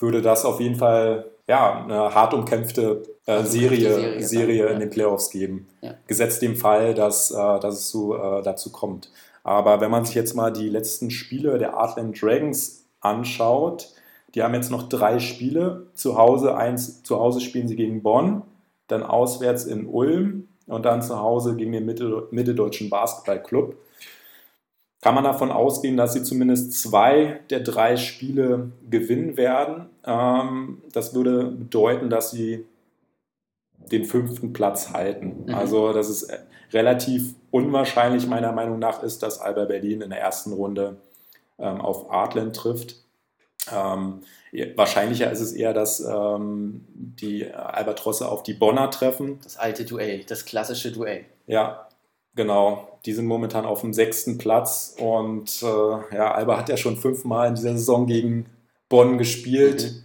würde 0.03 0.21
das 0.21 0.45
auf 0.45 0.59
jeden 0.59 0.75
Fall 0.75 1.31
ja, 1.47 1.83
eine 1.83 2.13
hart 2.13 2.33
umkämpfte 2.33 3.03
äh, 3.25 3.43
Serie, 3.43 3.93
Serie, 3.93 4.23
Serie 4.23 4.67
in 4.67 4.79
den 4.79 4.89
Playoffs 4.89 5.29
geben. 5.29 5.67
Ja. 5.81 5.95
Gesetzt 6.07 6.41
dem 6.41 6.55
Fall, 6.55 6.93
dass, 6.93 7.31
äh, 7.31 7.59
dass 7.59 7.75
es 7.75 7.89
so, 7.89 8.15
äh, 8.15 8.43
dazu 8.43 8.71
kommt. 8.71 9.09
Aber 9.43 9.81
wenn 9.81 9.91
man 9.91 10.05
sich 10.05 10.15
jetzt 10.15 10.35
mal 10.35 10.51
die 10.51 10.69
letzten 10.69 11.09
Spiele 11.09 11.57
der 11.57 11.75
Artland 11.75 12.21
Dragons 12.21 12.85
anschaut, 12.99 13.89
die 14.35 14.43
haben 14.43 14.53
jetzt 14.53 14.71
noch 14.71 14.89
drei 14.89 15.19
Spiele. 15.19 15.87
Zu 15.93 16.17
Hause, 16.17 16.55
eins, 16.55 17.03
zu 17.03 17.19
Hause 17.19 17.39
spielen 17.39 17.67
sie 17.67 17.75
gegen 17.75 18.03
Bonn, 18.03 18.41
dann 18.87 19.03
auswärts 19.03 19.65
in 19.65 19.87
Ulm 19.87 20.47
und 20.67 20.85
dann 20.85 21.01
zu 21.01 21.19
Hause 21.19 21.55
gegen 21.55 21.71
den 21.71 21.85
Mitteldeutschen 21.85 22.89
Basketballclub 22.89 23.75
kann 25.03 25.15
man 25.15 25.25
davon 25.25 25.51
ausgehen, 25.51 25.97
dass 25.97 26.13
sie 26.13 26.23
zumindest 26.23 26.71
zwei 26.79 27.41
der 27.49 27.59
drei 27.59 27.97
Spiele 27.97 28.71
gewinnen 28.89 29.35
werden. 29.35 29.89
Ähm, 30.05 30.81
das 30.93 31.13
würde 31.13 31.43
bedeuten, 31.43 32.09
dass 32.09 32.31
sie 32.31 32.65
den 33.91 34.05
fünften 34.05 34.53
Platz 34.53 34.93
halten. 34.93 35.43
Mhm. 35.45 35.55
Also, 35.55 35.91
dass 35.91 36.07
es 36.07 36.29
relativ 36.71 37.35
unwahrscheinlich 37.51 38.27
meiner 38.27 38.53
Meinung 38.53 38.79
nach 38.79 39.03
ist, 39.03 39.23
dass 39.23 39.41
Alba 39.41 39.65
Berlin 39.65 39.99
in 39.99 40.09
der 40.09 40.21
ersten 40.21 40.53
Runde 40.53 40.95
ähm, 41.59 41.81
auf 41.81 42.09
Artland 42.09 42.55
trifft. 42.55 42.95
Ähm, 43.73 44.21
wahrscheinlicher 44.77 45.29
ist 45.31 45.41
es 45.41 45.51
eher, 45.51 45.73
dass 45.73 46.03
die 46.95 47.53
Albatrosse 47.53 48.29
auf 48.29 48.43
die 48.43 48.53
Bonner 48.53 48.91
treffen. 48.91 49.39
Das 49.43 49.57
alte 49.57 49.85
Duell, 49.85 50.23
das 50.25 50.45
klassische 50.45 50.91
Duell. 50.91 51.25
Ja, 51.47 51.87
Genau, 52.35 52.99
die 53.05 53.13
sind 53.13 53.27
momentan 53.27 53.65
auf 53.65 53.81
dem 53.81 53.93
sechsten 53.93 54.37
Platz 54.37 54.95
und 54.97 55.61
äh, 55.61 56.15
ja, 56.15 56.33
Alba 56.33 56.57
hat 56.57 56.69
ja 56.69 56.77
schon 56.77 56.97
fünfmal 56.97 57.49
in 57.49 57.55
dieser 57.55 57.73
Saison 57.73 58.07
gegen 58.07 58.47
Bonn 58.89 59.17
gespielt. 59.17 59.83
Mhm. 59.83 60.03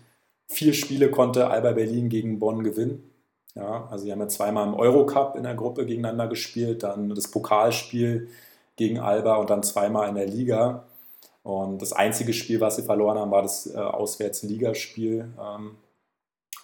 Vier 0.48 0.74
Spiele 0.74 1.10
konnte 1.10 1.48
Alba 1.48 1.72
Berlin 1.72 2.08
gegen 2.08 2.38
Bonn 2.38 2.64
gewinnen. 2.64 3.10
Ja, 3.54 3.88
also 3.90 4.04
sie 4.04 4.12
haben 4.12 4.20
ja 4.20 4.28
zweimal 4.28 4.66
im 4.68 4.74
Eurocup 4.74 5.36
in 5.36 5.42
der 5.42 5.54
Gruppe 5.54 5.86
gegeneinander 5.86 6.28
gespielt, 6.28 6.82
dann 6.82 7.08
das 7.08 7.30
Pokalspiel 7.30 8.28
gegen 8.76 9.00
Alba 9.00 9.36
und 9.36 9.50
dann 9.50 9.62
zweimal 9.62 10.08
in 10.08 10.14
der 10.14 10.26
Liga. 10.26 10.84
Und 11.42 11.80
das 11.80 11.92
einzige 11.92 12.32
Spiel, 12.34 12.60
was 12.60 12.76
sie 12.76 12.82
verloren 12.82 13.18
haben, 13.18 13.30
war 13.30 13.42
das 13.42 13.66
äh, 13.74 13.78
Auswärtsligaspiel. 13.78 15.32
Ähm, 15.40 15.76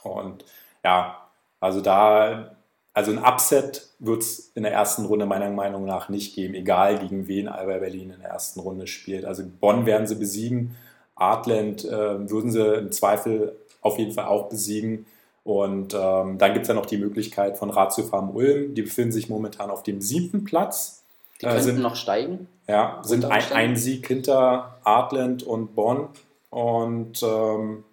und 0.03 0.45
ja, 0.85 1.29
also 1.59 1.81
da 1.81 2.55
also 2.95 3.11
ein 3.11 3.19
Upset 3.19 3.89
wird 3.99 4.23
es 4.23 4.53
in 4.55 4.63
der 4.63 4.73
ersten 4.73 5.05
Runde 5.05 5.27
meiner 5.27 5.51
Meinung 5.51 5.85
nach 5.85 6.09
nicht 6.09 6.35
geben, 6.37 6.55
egal 6.55 6.99
gegen 7.01 7.27
wen 7.27 7.49
Alba 7.49 7.79
Berlin 7.79 8.11
in 8.11 8.21
der 8.21 8.31
ersten 8.31 8.61
Runde 8.61 8.87
spielt. 8.87 9.25
Also 9.25 9.43
Bonn 9.61 9.85
werden 9.85 10.07
sie 10.07 10.15
besiegen, 10.15 10.77
Artland 11.17 11.85
äh, 11.85 12.31
würden 12.31 12.53
sie 12.53 12.63
im 12.63 12.93
Zweifel 12.93 13.57
auf 13.83 13.99
jeden 13.99 14.13
Fall 14.13 14.27
auch 14.27 14.49
besiegen. 14.49 15.07
Und 15.43 15.93
ähm, 15.93 16.39
dann 16.39 16.55
gibt 16.55 16.63
es 16.63 16.69
ja 16.69 16.75
noch 16.75 16.87
die 16.87 16.97
Möglichkeit 16.97 17.59
von 17.59 17.71
Ratio 17.71 18.05
Farm 18.05 18.31
Ulm. 18.31 18.75
Die 18.75 18.83
befinden 18.83 19.13
sich 19.13 19.29
momentan 19.29 19.71
auf 19.71 19.83
dem 19.83 20.01
siebten 20.01 20.45
Platz. 20.45 21.03
Die 21.41 21.47
könnten 21.47 21.59
äh, 21.59 21.63
sind, 21.63 21.81
noch 21.81 21.97
steigen. 21.97 22.49
Ja, 22.67 23.03
sind 23.05 23.27
ein, 23.27 23.53
ein, 23.53 23.77
Sieg 23.77 24.07
hinter 24.07 24.79
Artland 24.85 25.43
und 25.43 25.75
Bonn. 25.75 26.09
Und 26.49 27.23
ähm, 27.23 27.85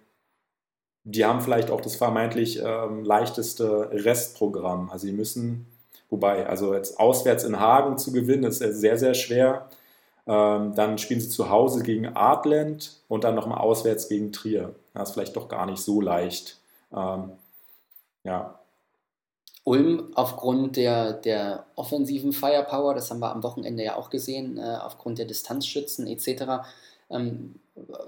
die 1.04 1.24
haben 1.24 1.40
vielleicht 1.40 1.70
auch 1.70 1.80
das 1.80 1.96
vermeintlich 1.96 2.60
ähm, 2.64 3.04
leichteste 3.04 3.90
Restprogramm. 3.92 4.90
Also 4.90 5.06
sie 5.06 5.12
müssen, 5.12 5.66
wobei, 6.10 6.46
also 6.46 6.74
jetzt 6.74 7.00
auswärts 7.00 7.44
in 7.44 7.58
Hagen 7.58 7.98
zu 7.98 8.12
gewinnen, 8.12 8.44
ist 8.44 8.58
sehr, 8.58 8.98
sehr 8.98 9.14
schwer. 9.14 9.68
Ähm, 10.26 10.74
dann 10.74 10.98
spielen 10.98 11.20
sie 11.20 11.28
zu 11.28 11.50
Hause 11.50 11.82
gegen 11.82 12.06
Artland 12.06 13.00
und 13.08 13.24
dann 13.24 13.34
nochmal 13.34 13.58
auswärts 13.58 14.08
gegen 14.08 14.32
Trier. 14.32 14.74
Das 14.94 15.08
ist 15.08 15.14
vielleicht 15.14 15.36
doch 15.36 15.48
gar 15.48 15.66
nicht 15.66 15.82
so 15.82 16.00
leicht. 16.00 16.60
Ähm, 16.94 17.32
ja. 18.22 18.58
Ulm 19.64 20.10
aufgrund 20.14 20.76
der, 20.76 21.12
der 21.12 21.66
offensiven 21.76 22.32
Firepower, 22.32 22.94
das 22.94 23.10
haben 23.10 23.20
wir 23.20 23.32
am 23.32 23.42
Wochenende 23.42 23.82
ja 23.82 23.96
auch 23.96 24.10
gesehen, 24.10 24.58
äh, 24.58 24.78
aufgrund 24.80 25.18
der 25.18 25.26
Distanzschützen 25.26 26.06
etc., 26.06 26.64
ähm, 27.10 27.56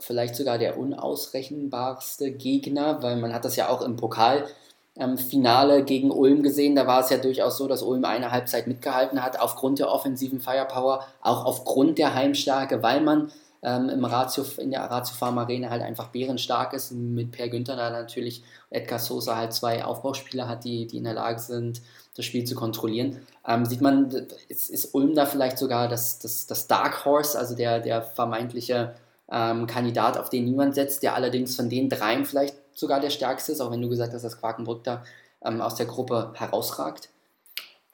vielleicht 0.01 0.37
sogar 0.37 0.59
der 0.59 0.79
unausrechenbarste 0.79 2.33
Gegner, 2.33 3.03
weil 3.03 3.17
man 3.17 3.33
hat 3.33 3.45
das 3.45 3.57
ja 3.57 3.69
auch 3.69 3.83
im 3.83 3.97
Pokalfinale 3.97 5.79
ähm, 5.79 5.87
gegen 5.87 6.11
Ulm 6.11 6.43
gesehen. 6.43 6.77
Da 6.77 6.87
war 6.87 7.01
es 7.01 7.11
ja 7.11 7.17
durchaus 7.17 7.57
so, 7.57 7.67
dass 7.67 7.83
Ulm 7.83 8.05
eine 8.05 8.31
Halbzeit 8.31 8.67
mitgehalten 8.67 9.23
hat, 9.23 9.41
aufgrund 9.41 9.79
der 9.79 9.91
offensiven 9.91 10.41
Firepower, 10.41 11.07
auch 11.23 11.45
aufgrund 11.45 11.99
der 11.99 12.15
Heimstärke, 12.15 12.83
weil 12.83 13.01
man 13.01 13.33
ähm, 13.63 13.89
im 13.89 14.05
Ratio, 14.05 14.45
in 14.59 14.71
der 14.71 14.83
Ratio 14.83 15.15
Farm 15.15 15.39
Arena 15.39 15.71
halt 15.71 15.83
einfach 15.83 16.09
bärenstark 16.09 16.75
ist. 16.75 16.93
Mit 16.93 17.33
Per 17.33 17.49
Günther 17.49 17.77
da 17.77 17.91
natürlich 17.91 18.45
Edgar 18.71 18.99
Sosa 18.99 19.37
halt 19.37 19.55
zwei 19.55 19.85
Aufbauspieler 19.85 20.47
hat, 20.47 20.65
die, 20.65 20.87
die 20.87 20.99
in 20.99 21.05
der 21.05 21.15
Lage 21.15 21.41
sind, 21.41 21.81
das 22.15 22.27
Spiel 22.27 22.45
zu 22.45 22.55
kontrollieren. 22.55 23.27
Ähm, 23.47 23.65
sieht 23.65 23.81
man, 23.81 24.29
ist, 24.49 24.71
ist 24.71 24.95
Ulm 24.95 25.15
da 25.15 25.25
vielleicht 25.25 25.59
sogar 25.59 25.89
das, 25.89 26.19
das, 26.19 26.47
das 26.47 26.67
Dark 26.67 27.05
Horse, 27.07 27.39
also 27.39 27.57
der, 27.57 27.81
der 27.81 28.03
vermeintliche 28.03 28.95
ähm, 29.31 29.67
Kandidat, 29.67 30.19
auf 30.19 30.29
den 30.29 30.45
niemand 30.45 30.75
setzt, 30.75 31.03
der 31.03 31.15
allerdings 31.15 31.57
von 31.57 31.69
den 31.69 31.89
dreien 31.89 32.25
vielleicht 32.25 32.57
sogar 32.73 33.01
der 33.01 33.11
stärkste 33.11 33.53
ist, 33.53 33.61
auch 33.61 33.71
wenn 33.71 33.83
du 33.83 33.89
gesagt 33.89 34.13
hast, 34.13 34.23
dass 34.23 34.41
Quakenbrück 34.41 34.85
da 34.85 35.05
ähm, 35.45 35.61
aus 35.61 35.77
der 35.77 35.87
Gruppe 35.87 36.33
herausragt? 36.35 37.09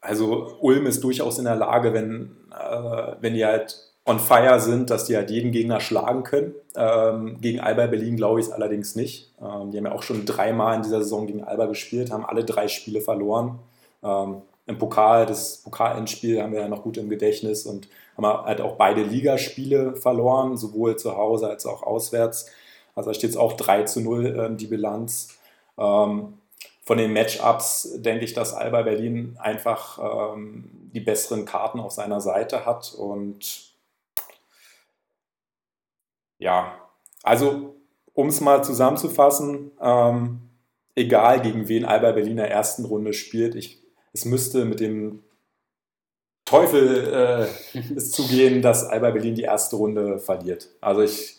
Also 0.00 0.56
Ulm 0.60 0.86
ist 0.86 1.04
durchaus 1.04 1.38
in 1.38 1.44
der 1.44 1.56
Lage, 1.56 1.92
wenn, 1.92 2.36
äh, 2.52 3.12
wenn 3.20 3.34
die 3.34 3.44
halt 3.44 3.76
on 4.06 4.18
fire 4.18 4.58
sind, 4.58 4.90
dass 4.90 5.04
die 5.04 5.16
halt 5.16 5.30
jeden 5.30 5.52
Gegner 5.52 5.80
schlagen 5.80 6.22
können. 6.22 6.54
Ähm, 6.74 7.38
gegen 7.40 7.60
Alba 7.60 7.86
Berlin 7.86 8.16
glaube 8.16 8.40
ich 8.40 8.46
es 8.46 8.52
allerdings 8.52 8.96
nicht. 8.96 9.32
Ähm, 9.40 9.70
die 9.70 9.78
haben 9.78 9.86
ja 9.86 9.92
auch 9.92 10.02
schon 10.02 10.24
dreimal 10.24 10.76
in 10.76 10.82
dieser 10.82 11.02
Saison 11.02 11.26
gegen 11.26 11.44
Alba 11.44 11.66
gespielt, 11.66 12.10
haben 12.10 12.24
alle 12.24 12.44
drei 12.44 12.68
Spiele 12.68 13.02
verloren. 13.02 13.58
Ähm, 14.02 14.42
Im 14.70 14.78
Pokal, 14.78 15.26
das 15.26 15.59
Pokalendspiel 15.59 16.40
haben 16.40 16.52
wir 16.52 16.61
ja 16.61 16.68
noch 16.68 16.85
gut 16.85 16.96
im 16.96 17.09
Gedächtnis 17.09 17.66
und 17.66 17.88
haben 18.16 18.46
halt 18.46 18.61
auch 18.61 18.76
beide 18.76 19.02
Ligaspiele 19.02 19.96
verloren, 19.96 20.56
sowohl 20.56 20.94
zu 20.94 21.16
Hause 21.16 21.48
als 21.48 21.66
auch 21.66 21.83
auswärts. 21.83 22.46
Also 22.94 23.11
da 23.11 23.14
steht 23.14 23.30
es 23.30 23.37
auch 23.37 23.54
3 23.54 23.83
zu 23.83 24.00
0 24.00 24.26
äh, 24.26 24.56
die 24.56 24.68
Bilanz. 24.68 25.37
Ähm, 25.76 26.35
von 26.83 26.98
den 26.98 27.12
Matchups 27.12 27.96
denke 27.96 28.24
ich, 28.24 28.33
dass 28.33 28.54
Alba 28.54 28.83
Berlin 28.83 29.37
einfach 29.40 30.35
ähm, 30.35 30.70
die 30.94 31.00
besseren 31.00 31.46
Karten 31.46 31.80
auf 31.80 31.90
seiner 31.90 32.20
Seite 32.20 32.64
hat 32.64 32.94
und 32.96 33.72
ja, 36.38 36.74
also 37.24 37.74
um 38.14 38.28
es 38.28 38.40
mal 38.40 38.62
zusammenzufassen, 38.62 39.72
ähm, 39.80 40.42
egal 40.94 41.40
gegen 41.42 41.66
wen 41.66 41.85
Alba 41.85 42.12
Berlin 42.12 42.33
in 42.33 42.37
der 42.37 42.52
ersten 42.52 42.85
Runde 42.85 43.12
spielt, 43.12 43.56
ich, 43.56 43.83
es 44.12 44.24
müsste 44.24 44.64
mit 44.64 44.80
dem 44.80 45.22
Teufel 46.44 47.48
äh, 47.74 47.78
es 47.96 48.10
zugehen, 48.10 48.60
dass 48.62 48.84
Alba 48.84 49.10
Berlin 49.10 49.34
die 49.34 49.42
erste 49.42 49.76
Runde 49.76 50.18
verliert. 50.18 50.68
Also 50.80 51.02
ich 51.02 51.36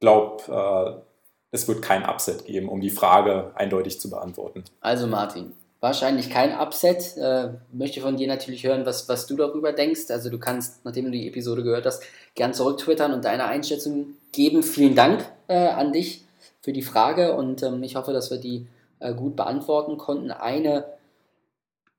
glaube, 0.00 0.42
äh, 0.48 1.02
es 1.50 1.68
wird 1.68 1.82
kein 1.82 2.04
Upset 2.04 2.46
geben, 2.46 2.68
um 2.68 2.80
die 2.80 2.90
Frage 2.90 3.50
eindeutig 3.54 4.00
zu 4.00 4.08
beantworten. 4.08 4.64
Also 4.80 5.06
Martin, 5.06 5.52
wahrscheinlich 5.80 6.30
kein 6.30 6.58
Upset. 6.58 7.16
Äh, 7.18 7.50
möchte 7.72 8.00
von 8.00 8.16
dir 8.16 8.28
natürlich 8.28 8.64
hören, 8.64 8.86
was, 8.86 9.08
was 9.08 9.26
du 9.26 9.36
darüber 9.36 9.72
denkst. 9.72 10.10
Also 10.10 10.30
du 10.30 10.38
kannst, 10.38 10.84
nachdem 10.84 11.06
du 11.06 11.10
die 11.10 11.28
Episode 11.28 11.62
gehört 11.62 11.86
hast, 11.86 12.02
gern 12.34 12.54
zurück 12.54 12.78
twittern 12.78 13.12
und 13.12 13.24
deine 13.24 13.44
Einschätzung 13.44 14.14
geben. 14.32 14.62
Vielen 14.62 14.94
Dank 14.94 15.30
äh, 15.48 15.68
an 15.68 15.92
dich 15.92 16.24
für 16.62 16.72
die 16.72 16.82
Frage 16.82 17.34
und 17.34 17.62
ähm, 17.62 17.82
ich 17.82 17.96
hoffe, 17.96 18.12
dass 18.12 18.30
wir 18.30 18.38
die 18.38 18.66
äh, 19.00 19.12
gut 19.12 19.36
beantworten 19.36 19.98
konnten. 19.98 20.30
Eine 20.30 20.84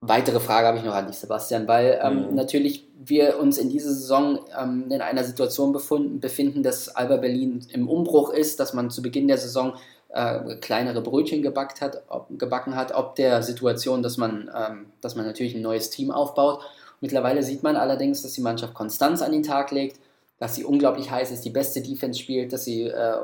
weitere 0.01 0.39
Frage 0.39 0.67
habe 0.67 0.77
ich 0.79 0.83
noch 0.83 0.95
an 0.95 1.07
dich, 1.07 1.17
Sebastian, 1.17 1.67
weil 1.67 1.99
ähm, 2.03 2.29
mhm. 2.29 2.35
natürlich 2.35 2.87
wir 3.03 3.39
uns 3.39 3.57
in 3.57 3.69
dieser 3.69 3.91
Saison 3.91 4.39
ähm, 4.59 4.85
in 4.89 5.01
einer 5.01 5.23
Situation 5.23 5.71
befunden, 5.71 6.19
befinden, 6.19 6.63
dass 6.63 6.89
Alba 6.89 7.17
Berlin 7.17 7.65
im 7.69 7.87
Umbruch 7.87 8.31
ist, 8.31 8.59
dass 8.59 8.73
man 8.73 8.89
zu 8.89 9.01
Beginn 9.01 9.27
der 9.27 9.37
Saison 9.37 9.75
äh, 10.09 10.55
kleinere 10.55 11.01
Brötchen 11.01 11.41
gebackt 11.41 11.81
hat, 11.81 12.03
ob, 12.09 12.27
gebacken 12.37 12.75
hat, 12.75 12.93
ob 12.93 13.15
der 13.15 13.43
Situation, 13.43 14.03
dass 14.03 14.17
man, 14.17 14.51
ähm, 14.55 14.87
dass 15.01 15.15
man 15.15 15.25
natürlich 15.25 15.55
ein 15.55 15.61
neues 15.61 15.89
Team 15.91 16.11
aufbaut. 16.11 16.61
Mittlerweile 16.99 17.43
sieht 17.43 17.63
man 17.63 17.75
allerdings, 17.75 18.21
dass 18.21 18.33
die 18.33 18.41
Mannschaft 18.41 18.73
Konstanz 18.73 19.21
an 19.21 19.31
den 19.31 19.43
Tag 19.43 19.71
legt, 19.71 19.99
dass 20.39 20.55
sie 20.55 20.63
unglaublich 20.63 21.11
heiß 21.11 21.31
ist, 21.31 21.45
die 21.45 21.49
beste 21.51 21.81
Defense 21.81 22.19
spielt, 22.19 22.53
dass 22.53 22.65
sie 22.65 22.83
äh, 22.83 23.17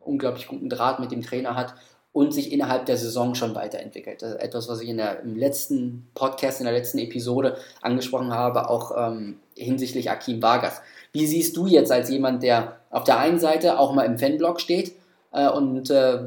unglaublich 0.00 0.46
guten 0.46 0.68
Draht 0.68 1.00
mit 1.00 1.10
dem 1.10 1.22
Trainer 1.22 1.54
hat 1.54 1.74
und 2.16 2.32
sich 2.32 2.50
innerhalb 2.50 2.86
der 2.86 2.96
Saison 2.96 3.34
schon 3.34 3.54
weiterentwickelt. 3.54 4.22
Das 4.22 4.30
ist 4.30 4.40
etwas, 4.40 4.70
was 4.70 4.80
ich 4.80 4.88
in 4.88 4.96
der, 4.96 5.20
im 5.20 5.36
letzten 5.36 6.08
Podcast, 6.14 6.60
in 6.60 6.64
der 6.64 6.72
letzten 6.72 6.96
Episode 6.96 7.58
angesprochen 7.82 8.32
habe, 8.32 8.70
auch 8.70 8.92
ähm, 8.96 9.36
hinsichtlich 9.54 10.10
Akim 10.10 10.40
Vargas. 10.40 10.80
Wie 11.12 11.26
siehst 11.26 11.58
du 11.58 11.66
jetzt 11.66 11.92
als 11.92 12.08
jemand, 12.08 12.42
der 12.42 12.78
auf 12.88 13.04
der 13.04 13.18
einen 13.18 13.38
Seite 13.38 13.78
auch 13.78 13.92
mal 13.92 14.04
im 14.04 14.16
Fanblock 14.16 14.62
steht 14.62 14.92
äh, 15.30 15.46
und 15.46 15.90
äh, 15.90 16.20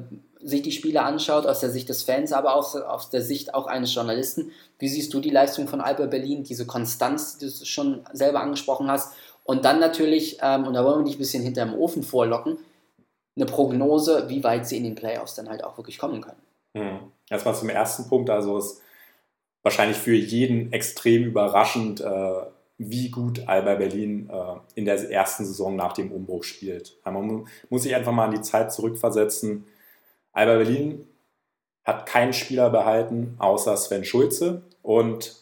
sich 0.44 0.62
die 0.62 0.74
Spiele 0.74 1.02
anschaut, 1.02 1.48
aus 1.48 1.60
der 1.60 1.72
Sicht 1.72 1.90
des 1.90 2.04
Fans, 2.04 2.34
aber 2.34 2.56
auch 2.56 2.76
aus 2.76 3.10
der 3.10 3.24
Sicht 3.24 3.56
auch 3.56 3.66
eines 3.66 3.92
Journalisten. 3.92 4.52
Wie 4.78 4.90
siehst 4.90 5.12
du 5.16 5.20
die 5.20 5.32
Leistung 5.32 5.68
von 5.68 5.82
Alba 5.82 6.06
Berlin, 6.06 6.44
diese 6.44 6.68
Konstanz, 6.68 7.40
die 7.40 7.48
du 7.48 7.66
schon 7.66 8.02
selber 8.14 8.42
angesprochen 8.42 8.92
hast, 8.92 9.14
und 9.44 9.66
dann 9.66 9.80
natürlich, 9.80 10.38
ähm, 10.44 10.68
und 10.68 10.76
da 10.76 10.86
wollen 10.86 11.00
wir 11.00 11.06
dich 11.06 11.16
ein 11.16 11.18
bisschen 11.18 11.42
hinterm 11.42 11.74
Ofen 11.74 12.04
vorlocken, 12.04 12.60
eine 13.40 13.50
Prognose, 13.50 14.26
wie 14.28 14.44
weit 14.44 14.68
sie 14.68 14.78
in 14.78 14.84
den 14.84 14.96
Playoffs 14.96 15.36
dann 15.36 15.50
halt 15.50 15.64
auch 15.64 15.78
wirklich 15.78 15.98
kommen 15.98 16.22
können. 16.22 16.42
Hm. 16.76 17.12
Erstmal 17.30 17.56
zum 17.56 17.70
ersten 17.70 18.08
Punkt, 18.08 18.30
also 18.30 18.58
ist 18.58 18.82
wahrscheinlich 19.64 19.98
für 19.98 20.16
jeden 20.16 20.72
extrem 20.74 21.24
überraschend, 21.24 22.02
äh, 22.02 22.42
wie 22.78 23.10
gut 23.10 23.48
Alba 23.48 23.76
Berlin 23.76 24.30
äh, 24.32 24.56
in 24.76 24.86
der 24.86 25.12
ersten 25.12 25.46
Saison 25.46 25.76
nach 25.76 25.94
dem 25.94 26.12
Umbruch 26.12 26.44
spielt. 26.44 26.98
Man 27.04 27.46
muss 27.70 27.84
sich 27.84 27.96
einfach 27.96 28.14
mal 28.14 28.26
an 28.26 28.32
die 28.32 28.42
Zeit 28.42 28.72
zurückversetzen. 28.72 29.66
Alba 30.32 30.56
Berlin 30.56 31.06
hat 31.84 32.06
keinen 32.06 32.34
Spieler 32.34 32.70
behalten, 32.70 33.36
außer 33.40 33.76
Sven 33.76 34.06
Schulze 34.06 34.62
und 34.82 35.36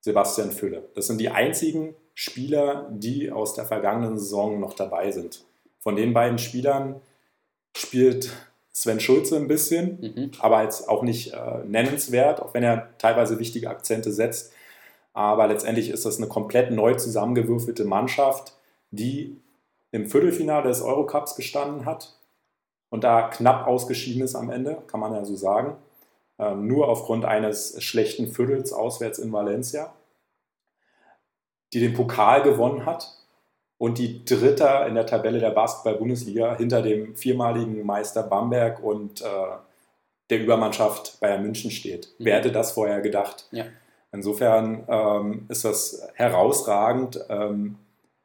Sebastian 0.00 0.52
Fülle. 0.52 0.88
Das 0.94 1.06
sind 1.06 1.20
die 1.20 1.30
einzigen 1.30 1.94
Spieler, 2.14 2.88
die 2.90 3.30
aus 3.30 3.54
der 3.54 3.64
vergangenen 3.64 4.18
Saison 4.18 4.60
noch 4.60 4.74
dabei 4.74 5.10
sind. 5.10 5.44
Von 5.80 5.96
den 5.96 6.12
beiden 6.12 6.38
Spielern 6.38 7.00
spielt 7.78 8.30
Sven 8.72 9.00
Schulze 9.00 9.36
ein 9.36 9.48
bisschen, 9.48 9.98
mhm. 10.00 10.30
aber 10.38 10.62
jetzt 10.62 10.88
auch 10.88 11.02
nicht 11.02 11.32
äh, 11.32 11.64
nennenswert, 11.66 12.40
auch 12.40 12.54
wenn 12.54 12.62
er 12.62 12.88
teilweise 12.98 13.38
wichtige 13.38 13.70
Akzente 13.70 14.12
setzt. 14.12 14.52
Aber 15.12 15.48
letztendlich 15.48 15.90
ist 15.90 16.04
das 16.04 16.18
eine 16.18 16.28
komplett 16.28 16.70
neu 16.70 16.94
zusammengewürfelte 16.94 17.84
Mannschaft, 17.84 18.54
die 18.90 19.36
im 19.90 20.06
Viertelfinale 20.06 20.68
des 20.68 20.80
Eurocups 20.82 21.34
gestanden 21.34 21.86
hat 21.86 22.14
und 22.90 23.04
da 23.04 23.28
knapp 23.28 23.66
ausgeschieden 23.66 24.22
ist 24.22 24.36
am 24.36 24.50
Ende, 24.50 24.82
kann 24.86 25.00
man 25.00 25.12
ja 25.12 25.24
so 25.24 25.34
sagen. 25.34 25.76
Ähm, 26.38 26.68
nur 26.68 26.88
aufgrund 26.88 27.24
eines 27.24 27.82
schlechten 27.82 28.28
Viertels 28.28 28.72
auswärts 28.72 29.18
in 29.18 29.32
Valencia 29.32 29.92
die 31.72 31.80
den 31.80 31.94
Pokal 31.94 32.42
gewonnen 32.42 32.86
hat 32.86 33.14
und 33.78 33.98
die 33.98 34.24
Dritter 34.24 34.86
in 34.86 34.94
der 34.94 35.06
Tabelle 35.06 35.38
der 35.38 35.50
Basketball-Bundesliga 35.50 36.56
hinter 36.56 36.82
dem 36.82 37.16
viermaligen 37.16 37.86
Meister 37.86 38.22
Bamberg 38.22 38.82
und 38.82 39.22
äh, 39.22 39.24
der 40.30 40.40
Übermannschaft 40.40 41.20
Bayern 41.20 41.42
München 41.42 41.70
steht. 41.70 42.08
Mhm. 42.18 42.24
Wer 42.24 42.36
hätte 42.36 42.52
das 42.52 42.72
vorher 42.72 43.00
gedacht? 43.00 43.46
Ja. 43.50 43.64
Insofern 44.12 44.84
ähm, 44.88 45.46
ist 45.48 45.64
das 45.64 46.08
herausragend, 46.14 47.20
ähm, 47.28 47.76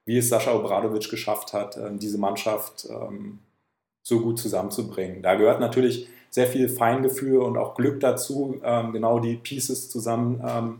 wie 0.05 0.17
es 0.17 0.29
Sascha 0.29 0.53
Obradovic 0.53 1.09
geschafft 1.09 1.53
hat, 1.53 1.77
äh, 1.77 1.91
diese 1.93 2.17
Mannschaft 2.17 2.87
ähm, 2.89 3.39
so 4.01 4.21
gut 4.21 4.39
zusammenzubringen. 4.39 5.21
Da 5.21 5.35
gehört 5.35 5.59
natürlich 5.59 6.07
sehr 6.29 6.47
viel 6.47 6.67
Feingefühl 6.67 7.37
und 7.37 7.57
auch 7.57 7.75
Glück 7.75 7.99
dazu, 7.99 8.59
ähm, 8.63 8.91
genau 8.91 9.19
die 9.19 9.35
Pieces 9.35 9.89
zusammen 9.89 10.41
ähm, 10.45 10.79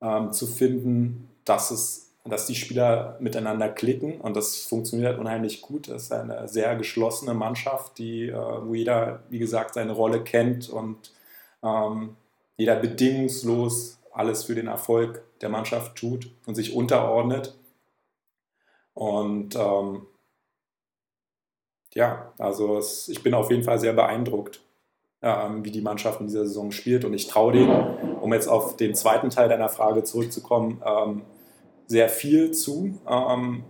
ähm, 0.00 0.32
zu 0.32 0.46
finden, 0.46 1.28
dass, 1.44 1.70
es, 1.70 2.05
dass 2.28 2.46
die 2.46 2.54
Spieler 2.54 3.16
miteinander 3.20 3.68
klicken 3.68 4.20
und 4.20 4.36
das 4.36 4.64
funktioniert 4.64 5.18
unheimlich 5.18 5.60
gut. 5.60 5.88
Es 5.88 6.04
ist 6.04 6.12
eine 6.12 6.48
sehr 6.48 6.76
geschlossene 6.76 7.34
Mannschaft, 7.34 7.98
die, 7.98 8.28
äh, 8.28 8.34
wo 8.34 8.74
jeder, 8.74 9.22
wie 9.28 9.38
gesagt, 9.38 9.74
seine 9.74 9.92
Rolle 9.92 10.22
kennt 10.22 10.68
und 10.68 11.12
ähm, 11.62 12.16
jeder 12.56 12.76
bedingungslos 12.76 13.98
alles 14.12 14.44
für 14.44 14.54
den 14.54 14.66
Erfolg 14.66 15.22
der 15.40 15.50
Mannschaft 15.50 15.96
tut 15.96 16.30
und 16.46 16.54
sich 16.54 16.74
unterordnet. 16.74 17.54
Und 18.94 19.54
ähm, 19.56 20.06
ja, 21.94 22.32
also 22.38 22.78
es, 22.78 23.08
ich 23.08 23.22
bin 23.22 23.34
auf 23.34 23.50
jeden 23.50 23.62
Fall 23.62 23.78
sehr 23.78 23.92
beeindruckt, 23.92 24.60
ähm, 25.22 25.64
wie 25.64 25.70
die 25.70 25.82
Mannschaft 25.82 26.20
in 26.20 26.26
dieser 26.26 26.46
Saison 26.46 26.72
spielt. 26.72 27.04
Und 27.04 27.12
ich 27.12 27.26
traue 27.26 27.52
denen, 27.52 28.18
um 28.20 28.32
jetzt 28.32 28.48
auf 28.48 28.76
den 28.76 28.94
zweiten 28.94 29.28
Teil 29.28 29.48
deiner 29.48 29.68
Frage 29.68 30.02
zurückzukommen, 30.02 30.82
ähm, 30.84 31.22
sehr 31.86 32.08
viel 32.08 32.52
zu. 32.52 32.98
Ähm, 33.08 33.64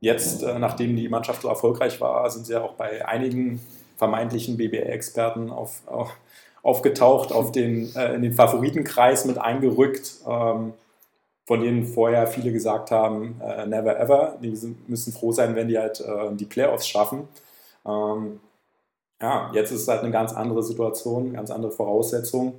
jetzt, 0.00 0.42
äh, 0.42 0.58
nachdem 0.58 0.96
die 0.96 1.08
Mannschaft 1.08 1.42
so 1.42 1.48
erfolgreich 1.48 2.00
war, 2.00 2.28
sind 2.30 2.46
sie 2.46 2.52
ja 2.54 2.62
auch 2.62 2.74
bei 2.74 3.06
einigen 3.06 3.60
vermeintlichen 3.96 4.56
BBL-Experten 4.56 5.50
auf, 5.50 5.82
auf, 5.86 6.16
aufgetaucht, 6.62 7.32
auf 7.32 7.52
den, 7.52 7.94
äh, 7.94 8.14
in 8.14 8.22
den 8.22 8.32
Favoritenkreis 8.32 9.24
mit 9.24 9.38
eingerückt, 9.38 10.14
ähm, 10.26 10.72
von 11.46 11.60
denen 11.60 11.84
vorher 11.84 12.26
viele 12.26 12.52
gesagt 12.52 12.90
haben, 12.90 13.40
äh, 13.40 13.66
never 13.66 13.98
ever. 13.98 14.38
Die 14.42 14.56
müssen 14.86 15.12
froh 15.12 15.32
sein, 15.32 15.54
wenn 15.54 15.68
die 15.68 15.78
halt 15.78 16.00
äh, 16.00 16.34
die 16.34 16.44
Playoffs 16.44 16.86
schaffen. 16.88 17.28
Ähm, 17.86 18.40
ja, 19.20 19.50
jetzt 19.52 19.70
ist 19.70 19.82
es 19.82 19.88
halt 19.88 20.02
eine 20.02 20.10
ganz 20.10 20.32
andere 20.32 20.62
Situation, 20.62 21.34
ganz 21.34 21.50
andere 21.50 21.72
Voraussetzungen. 21.72 22.54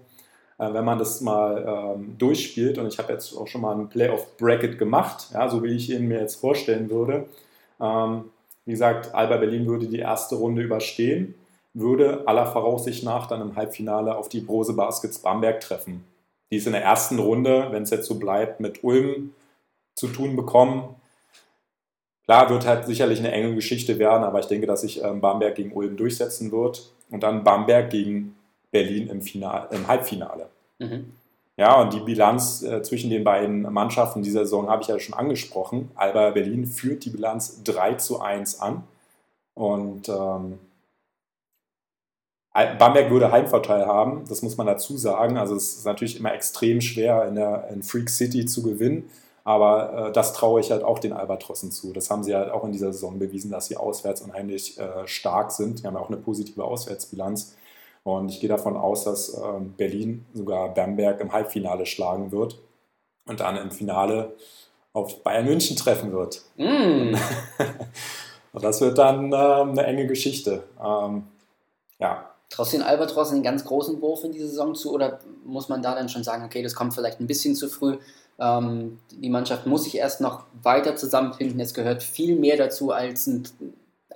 Äh, 0.62 0.76
wenn 0.76 0.86
man 0.86 1.00
das 1.00 1.21
mal 1.21 1.95
ähm, 1.97 2.15
durchspielt, 2.19 2.78
und 2.78 2.86
ich 2.86 3.00
habe 3.00 3.12
jetzt 3.12 3.36
auch 3.36 3.47
schon 3.47 3.62
mal 3.62 3.74
einen 3.74 3.89
Playoff-Bracket 3.89 4.78
gemacht, 4.78 5.30
ja, 5.34 5.50
so 5.50 5.63
wie 5.63 5.76
ich 5.76 5.89
ihn 5.89 6.08
mir 6.08 6.19
jetzt 6.19 6.36
vorstellen 6.36 6.91
würde. 6.91 7.26
Ähm, 7.80 8.26
wie 8.65 8.71
gesagt, 8.71 9.15
Alba 9.15 9.38
Berlin 9.38 9.65
würde 9.65 9.88
die 9.88 9.97
erste 9.97 10.36
Runde 10.36 10.62
überstehen, 10.62 11.34
würde 11.74 12.28
aller 12.28 12.45
Voraussicht 12.45 13.04
nach 13.04 13.26
dann 13.26 13.41
im 13.41 13.56
Halbfinale 13.56 14.15
auf 14.15 14.30
die 14.30 14.41
Brose 14.41 14.74
Baskets 14.74 15.17
Bamberg 15.19 15.62
treffen. 15.62 16.04
Die 16.52 16.58
ist 16.58 16.67
in 16.67 16.74
der 16.74 16.84
ersten 16.84 17.17
Runde, 17.17 17.69
wenn 17.71 17.82
es 17.82 17.89
jetzt 17.89 18.08
so 18.08 18.19
bleibt, 18.19 18.60
mit 18.60 18.84
Ulm 18.84 19.34
zu 19.95 20.10
tun 20.10 20.36
bekommen. 20.36 20.95
Klar, 22.26 22.52
wird 22.52 22.67
halt 22.67 22.86
sicherlich 22.86 23.17
eine 23.17 23.32
enge 23.32 23.56
Geschichte 23.56 23.97
werden, 23.97 24.24
aber 24.24 24.39
ich 24.39 24.45
denke, 24.45 24.67
dass 24.67 24.82
sich 24.82 25.04
ähm, 25.04 25.21
Bamberg 25.21 25.56
gegen 25.56 25.71
Ulm 25.71 25.97
durchsetzen 25.97 26.52
wird 26.52 26.91
und 27.10 27.24
dann 27.24 27.43
Bamberg 27.43 27.89
gegen 27.89 28.36
Berlin 28.69 29.08
im, 29.08 29.21
Final, 29.24 29.67
im 29.71 29.88
Halbfinale. 29.88 30.51
Mhm. 30.82 31.13
Ja, 31.58 31.80
und 31.80 31.94
die 31.94 32.00
Bilanz 32.00 32.63
äh, 32.63 32.82
zwischen 32.82 33.10
den 33.10 33.24
beiden 33.24 33.62
Mannschaften 33.62 34.24
dieser 34.24 34.46
Saison 34.46 34.70
habe 34.70 34.82
ich 34.82 34.88
ja 34.88 35.00
schon 35.00 35.13
angesprochen. 35.13 35.91
Alba 35.96 36.32
Berlin 36.32 36.65
führt 36.65 37.06
die 37.06 37.10
Bilanz 37.10 37.62
3 37.63 37.96
zu 37.96 38.20
1 38.20 38.60
an. 38.62 38.84
Und 39.54 40.10
ähm, 40.10 40.60
Bamberg 42.54 43.12
würde 43.12 43.32
Heimvorteil 43.32 43.86
haben, 43.86 44.26
das 44.28 44.41
muss 44.41 44.58
man 44.58 44.67
dazu 44.67 44.98
sagen. 44.98 45.38
Also 45.38 45.56
es 45.56 45.78
ist 45.78 45.86
natürlich 45.86 46.17
immer 46.17 46.34
extrem 46.34 46.82
schwer 46.82 47.28
in, 47.28 47.36
der, 47.36 47.70
in 47.72 47.84
Freak 47.84 48.10
City 48.10 48.46
zu 48.46 48.63
gewinnen. 48.63 49.10
Aber 49.44 50.10
äh, 50.10 50.12
das 50.12 50.34
traue 50.34 50.62
ich 50.62 50.72
halt 50.72 50.84
auch 50.84 51.00
den 51.00 51.13
Albatrossen 51.13 51.72
zu. 51.72 51.94
Das 51.94 52.10
haben 52.10 52.24
sie 52.24 52.36
halt 52.36 52.52
auch 52.52 52.63
in 52.63 52.72
dieser 52.72 52.91
Saison 52.94 53.20
bewiesen, 53.20 53.52
dass 53.52 53.67
sie 53.67 53.78
auswärts 53.78 54.22
unheimlich 54.22 54.80
äh, 54.80 55.08
stark 55.08 55.52
sind. 55.52 55.82
Die 55.82 55.88
haben 55.88 55.96
ja 55.96 56.00
auch 56.00 56.10
eine 56.10 56.17
positive 56.17 56.63
Auswärtsbilanz. 56.63 57.56
Und 58.04 58.32
ich 58.32 58.40
gehe 58.40 58.50
davon 58.50 58.76
aus, 58.78 59.04
dass 59.04 59.38
ähm, 59.38 59.74
Berlin 59.78 60.26
sogar 60.34 60.74
Bamberg 60.74 61.20
im 61.22 61.32
Halbfinale 61.32 61.86
schlagen 61.86 62.32
wird 62.32 62.60
und 63.28 63.40
dann 63.40 63.58
im 63.58 63.72
Finale 63.72 64.36
auf 64.94 65.24
Bayern 65.24 65.46
München 65.46 65.78
treffen 65.78 66.12
wird. 66.12 66.42
Mm. 66.58 67.16
und 68.54 68.64
das 68.64 68.82
wird 68.82 68.98
dann 68.98 69.32
äh, 69.32 69.36
eine 69.36 69.84
enge 69.86 70.08
Geschichte. 70.08 70.64
Ähm, 70.84 71.28
ja. 72.00 72.26
Traust 72.50 72.74
du 72.74 72.78
den 72.78 72.86
Albatross 72.86 73.32
einen 73.32 73.44
ganz 73.44 73.64
großen 73.64 74.02
Wurf 74.02 74.24
in 74.24 74.34
die 74.34 74.40
Saison 74.40 74.76
zu 74.76 74.92
oder 74.92 75.20
muss 75.46 75.70
man 75.70 75.82
da 75.82 75.96
dann 75.96 76.10
schon 76.10 76.24
sagen, 76.24 76.44
okay, 76.44 76.62
das 76.62 76.76
kommt 76.76 76.94
vielleicht 76.94 77.22
ein 77.22 77.28
bisschen 77.28 77.56
zu 77.56 77.70
früh? 77.70 77.98
Ähm, 78.40 79.00
die 79.12 79.30
Mannschaft 79.30 79.68
muss 79.68 79.84
sich 79.86 79.96
erst 79.96 80.20
noch 80.20 80.44
weiter 80.64 80.96
zusammenfinden. 80.96 81.60
Es 81.60 81.74
gehört 81.74 82.04
viel 82.04 82.36
mehr 82.36 82.58
dazu 82.58 82.92
als 82.92 83.30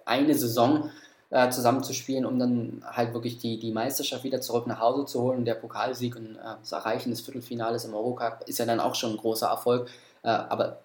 eine 0.05 0.33
Saison 0.33 0.89
äh, 1.35 1.49
zusammenzuspielen, 1.49 2.25
um 2.25 2.39
dann 2.39 2.81
halt 2.89 3.13
wirklich 3.13 3.37
die, 3.37 3.59
die 3.59 3.73
Meisterschaft 3.73 4.23
wieder 4.23 4.39
zurück 4.39 4.67
nach 4.67 4.79
Hause 4.79 5.05
zu 5.05 5.21
holen. 5.21 5.43
Der 5.43 5.55
Pokalsieg 5.55 6.15
und 6.15 6.37
äh, 6.37 6.55
das 6.61 6.71
Erreichen 6.71 7.09
des 7.09 7.19
Viertelfinales 7.19 7.83
im 7.83 7.93
Eurocup 7.93 8.45
ist 8.47 8.57
ja 8.57 8.65
dann 8.65 8.79
auch 8.79 8.95
schon 8.95 9.11
ein 9.11 9.17
großer 9.17 9.47
Erfolg. 9.47 9.89
Äh, 10.23 10.29
aber 10.29 10.79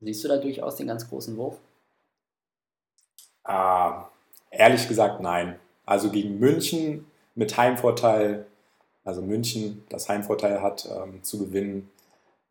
siehst 0.00 0.24
du 0.24 0.28
da 0.28 0.38
durchaus 0.38 0.76
den 0.76 0.86
ganz 0.86 1.06
großen 1.06 1.36
Wurf? 1.36 1.58
Ah, 3.44 4.06
ehrlich 4.50 4.88
gesagt, 4.88 5.20
nein. 5.20 5.58
Also 5.84 6.08
gegen 6.08 6.38
München 6.38 7.04
mit 7.34 7.54
Heimvorteil, 7.58 8.46
also 9.04 9.20
München 9.20 9.84
das 9.90 10.08
Heimvorteil 10.08 10.62
hat, 10.62 10.88
ähm, 10.90 11.22
zu 11.22 11.38
gewinnen, 11.38 11.90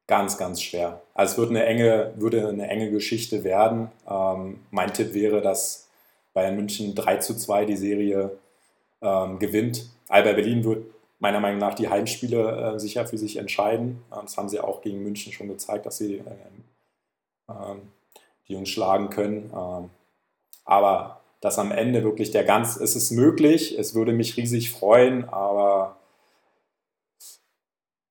ganz, 0.05 0.37
ganz 0.37 0.61
schwer. 0.61 1.01
Also 1.15 1.31
es 1.31 1.37
wird 1.39 1.49
eine 1.49 1.65
enge, 1.65 2.13
würde 2.15 2.47
eine 2.47 2.67
enge 2.67 2.91
Geschichte 2.91 3.43
werden. 3.43 3.91
Ähm, 4.07 4.59
mein 4.69 4.93
Tipp 4.93 5.15
wäre, 5.15 5.41
dass 5.41 5.83
Bayern 6.33 6.55
München 6.55 6.95
3 6.95 7.17
zu 7.17 7.35
2 7.35 7.65
die 7.65 7.77
Serie 7.77 8.31
ähm, 9.01 9.39
gewinnt. 9.39 9.87
Alba 10.09 10.33
Berlin 10.33 10.63
wird 10.63 10.85
meiner 11.19 11.39
Meinung 11.39 11.59
nach 11.59 11.73
die 11.73 11.89
Heimspiele 11.89 12.75
äh, 12.75 12.79
sicher 12.79 13.05
für 13.05 13.17
sich 13.17 13.37
entscheiden. 13.37 14.03
Ähm, 14.11 14.19
das 14.23 14.37
haben 14.37 14.49
sie 14.49 14.59
auch 14.59 14.81
gegen 14.81 15.03
München 15.03 15.31
schon 15.31 15.47
gezeigt, 15.47 15.85
dass 15.85 15.97
sie 15.97 16.17
äh, 16.17 17.49
äh, 17.49 17.75
die 18.47 18.53
Jungs 18.53 18.69
schlagen 18.69 19.09
können. 19.09 19.51
Ähm, 19.55 19.89
aber 20.65 21.21
dass 21.41 21.59
am 21.59 21.71
Ende 21.71 22.03
wirklich 22.03 22.31
der 22.31 22.43
ganz, 22.43 22.77
es 22.77 22.95
ist 22.95 23.11
möglich, 23.11 23.77
es 23.77 23.95
würde 23.95 24.13
mich 24.13 24.37
riesig 24.37 24.71
freuen, 24.71 25.27
aber 25.27 25.97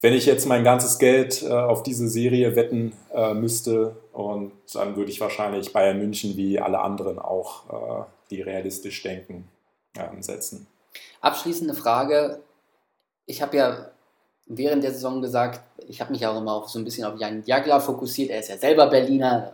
wenn 0.02 0.12
ich 0.12 0.26
jetzt 0.26 0.46
mein 0.46 0.64
ganzes 0.64 0.98
Geld 0.98 1.42
äh, 1.42 1.52
auf 1.52 1.82
diese 1.82 2.08
Serie 2.08 2.54
wetten 2.56 2.92
äh, 3.14 3.32
müsste, 3.32 3.96
und 4.12 4.52
dann 4.74 4.96
würde 4.96 5.10
ich 5.10 5.20
wahrscheinlich 5.20 5.72
Bayern 5.72 5.98
München 5.98 6.36
wie 6.36 6.60
alle 6.60 6.80
anderen 6.80 7.18
auch, 7.18 7.70
äh, 7.70 8.04
die 8.30 8.42
realistisch 8.42 9.02
denken, 9.02 9.48
ähm, 9.96 10.22
setzen. 10.22 10.66
Abschließende 11.20 11.74
Frage. 11.74 12.40
Ich 13.26 13.40
habe 13.40 13.56
ja 13.56 13.90
während 14.46 14.82
der 14.82 14.92
Saison 14.92 15.22
gesagt, 15.22 15.60
ich 15.88 16.00
habe 16.00 16.12
mich 16.12 16.26
auch 16.26 16.36
immer 16.36 16.54
auf, 16.54 16.68
so 16.68 16.78
ein 16.78 16.84
bisschen 16.84 17.04
auf 17.04 17.18
Jan 17.18 17.44
Jagler 17.46 17.80
fokussiert. 17.80 18.30
Er 18.30 18.40
ist 18.40 18.48
ja 18.48 18.58
selber 18.58 18.88
Berliner, 18.88 19.52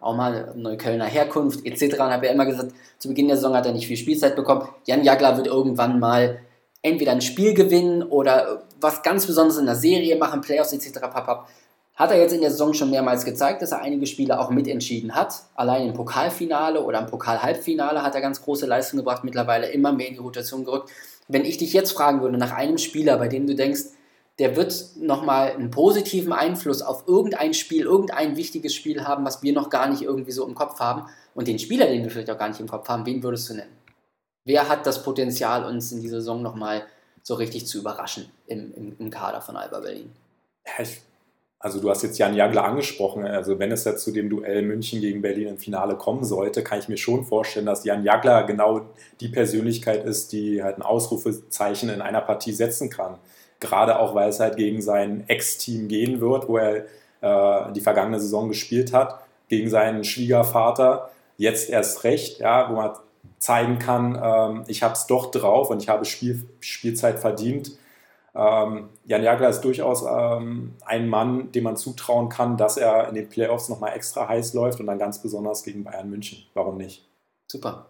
auch 0.00 0.14
mal 0.14 0.52
Neuköllner 0.54 1.06
Herkunft 1.06 1.64
etc. 1.64 1.94
Und 1.94 2.12
habe 2.12 2.26
ja 2.26 2.32
immer 2.32 2.44
gesagt, 2.44 2.72
zu 2.98 3.08
Beginn 3.08 3.28
der 3.28 3.36
Saison 3.36 3.54
hat 3.54 3.64
er 3.64 3.72
nicht 3.72 3.86
viel 3.86 3.96
Spielzeit 3.96 4.36
bekommen. 4.36 4.68
Jan 4.84 5.04
Jagler 5.04 5.36
wird 5.38 5.46
irgendwann 5.46 5.98
mal 5.98 6.40
entweder 6.82 7.12
ein 7.12 7.22
Spiel 7.22 7.54
gewinnen 7.54 8.02
oder 8.02 8.65
was 8.80 9.02
ganz 9.02 9.26
Besonderes 9.26 9.58
in 9.58 9.66
der 9.66 9.76
Serie 9.76 10.16
machen, 10.16 10.40
Playoffs 10.40 10.72
etc. 10.72 11.00
Papap. 11.00 11.48
Hat 11.94 12.10
er 12.10 12.18
jetzt 12.18 12.32
in 12.32 12.42
der 12.42 12.50
Saison 12.50 12.74
schon 12.74 12.90
mehrmals 12.90 13.24
gezeigt, 13.24 13.62
dass 13.62 13.72
er 13.72 13.80
einige 13.80 14.06
Spiele 14.06 14.38
auch 14.38 14.50
mitentschieden 14.50 15.14
hat. 15.14 15.34
Allein 15.54 15.86
im 15.86 15.94
Pokalfinale 15.94 16.82
oder 16.82 16.98
im 16.98 17.06
Pokal-Halbfinale 17.06 18.02
hat 18.02 18.14
er 18.14 18.20
ganz 18.20 18.42
große 18.42 18.66
Leistung 18.66 18.98
gebracht, 18.98 19.24
mittlerweile 19.24 19.68
immer 19.68 19.92
mehr 19.92 20.08
in 20.08 20.14
die 20.14 20.20
Rotation 20.20 20.64
gerückt. 20.64 20.90
Wenn 21.26 21.46
ich 21.46 21.56
dich 21.56 21.72
jetzt 21.72 21.92
fragen 21.92 22.20
würde 22.20 22.36
nach 22.36 22.52
einem 22.52 22.76
Spieler, 22.76 23.16
bei 23.16 23.28
dem 23.28 23.46
du 23.46 23.54
denkst, 23.54 23.84
der 24.38 24.54
wird 24.56 24.90
nochmal 24.96 25.52
einen 25.52 25.70
positiven 25.70 26.32
Einfluss 26.32 26.82
auf 26.82 27.04
irgendein 27.06 27.54
Spiel, 27.54 27.84
irgendein 27.84 28.36
wichtiges 28.36 28.74
Spiel 28.74 29.04
haben, 29.04 29.24
was 29.24 29.42
wir 29.42 29.54
noch 29.54 29.70
gar 29.70 29.88
nicht 29.88 30.02
irgendwie 30.02 30.32
so 30.32 30.46
im 30.46 30.54
Kopf 30.54 30.78
haben. 30.78 31.06
Und 31.34 31.48
den 31.48 31.58
Spieler, 31.58 31.86
den 31.86 32.02
wir 32.02 32.10
vielleicht 32.10 32.30
auch 32.30 32.38
gar 32.38 32.48
nicht 32.48 32.60
im 32.60 32.68
Kopf 32.68 32.88
haben, 32.88 33.06
wen 33.06 33.22
würdest 33.22 33.48
du 33.48 33.54
nennen? 33.54 33.72
Wer 34.44 34.68
hat 34.68 34.86
das 34.86 35.02
Potenzial, 35.02 35.64
uns 35.64 35.90
in 35.90 36.02
dieser 36.02 36.20
Saison 36.20 36.42
nochmal 36.42 36.84
so 37.26 37.34
richtig 37.34 37.66
zu 37.66 37.78
überraschen 37.78 38.26
im, 38.46 38.72
im, 38.76 38.96
im 39.00 39.10
Kader 39.10 39.40
von 39.40 39.56
Alba 39.56 39.80
Berlin? 39.80 40.12
Also 41.58 41.80
du 41.80 41.90
hast 41.90 42.04
jetzt 42.04 42.18
Jan 42.18 42.36
Jagler 42.36 42.64
angesprochen. 42.64 43.26
Also 43.26 43.58
wenn 43.58 43.72
es 43.72 43.82
ja 43.82 43.96
zu 43.96 44.12
dem 44.12 44.30
Duell 44.30 44.62
München 44.62 45.00
gegen 45.00 45.22
Berlin 45.22 45.48
im 45.48 45.58
Finale 45.58 45.96
kommen 45.96 46.22
sollte, 46.22 46.62
kann 46.62 46.78
ich 46.78 46.88
mir 46.88 46.96
schon 46.96 47.24
vorstellen, 47.24 47.66
dass 47.66 47.84
Jan 47.84 48.04
Jagler 48.04 48.44
genau 48.44 48.82
die 49.18 49.26
Persönlichkeit 49.26 50.04
ist, 50.04 50.30
die 50.30 50.62
halt 50.62 50.78
ein 50.78 50.82
Ausrufezeichen 50.82 51.88
in 51.88 52.00
einer 52.00 52.20
Partie 52.20 52.52
setzen 52.52 52.90
kann. 52.90 53.18
Gerade 53.58 53.98
auch, 53.98 54.14
weil 54.14 54.28
es 54.28 54.38
halt 54.38 54.56
gegen 54.56 54.80
sein 54.80 55.24
Ex-Team 55.26 55.88
gehen 55.88 56.20
wird, 56.20 56.46
wo 56.46 56.58
er 56.58 56.84
äh, 57.22 57.72
die 57.72 57.80
vergangene 57.80 58.20
Saison 58.20 58.46
gespielt 58.46 58.92
hat, 58.92 59.18
gegen 59.48 59.68
seinen 59.68 60.04
Schwiegervater. 60.04 61.10
Jetzt 61.38 61.70
erst 61.70 62.04
recht, 62.04 62.38
ja, 62.38 62.70
wo 62.70 62.76
man 62.76 62.92
zeigen 63.38 63.78
kann, 63.78 64.20
ähm, 64.22 64.64
ich 64.66 64.82
habe 64.82 64.94
es 64.94 65.06
doch 65.06 65.30
drauf 65.30 65.70
und 65.70 65.82
ich 65.82 65.88
habe 65.88 66.04
Spiel, 66.04 66.48
Spielzeit 66.60 67.18
verdient. 67.18 67.72
Ähm, 68.34 68.90
Jan 69.06 69.22
Jagler 69.22 69.48
ist 69.48 69.62
durchaus 69.62 70.02
ähm, 70.02 70.74
ein 70.84 71.08
Mann, 71.08 71.52
dem 71.52 71.64
man 71.64 71.76
zutrauen 71.76 72.28
kann, 72.28 72.56
dass 72.56 72.76
er 72.76 73.08
in 73.08 73.14
den 73.14 73.28
Playoffs 73.28 73.68
nochmal 73.68 73.94
extra 73.94 74.28
heiß 74.28 74.52
läuft 74.52 74.78
und 74.80 74.86
dann 74.86 74.98
ganz 74.98 75.22
besonders 75.22 75.62
gegen 75.62 75.84
Bayern 75.84 76.10
München. 76.10 76.44
Warum 76.52 76.76
nicht? 76.76 77.04
Super. 77.46 77.86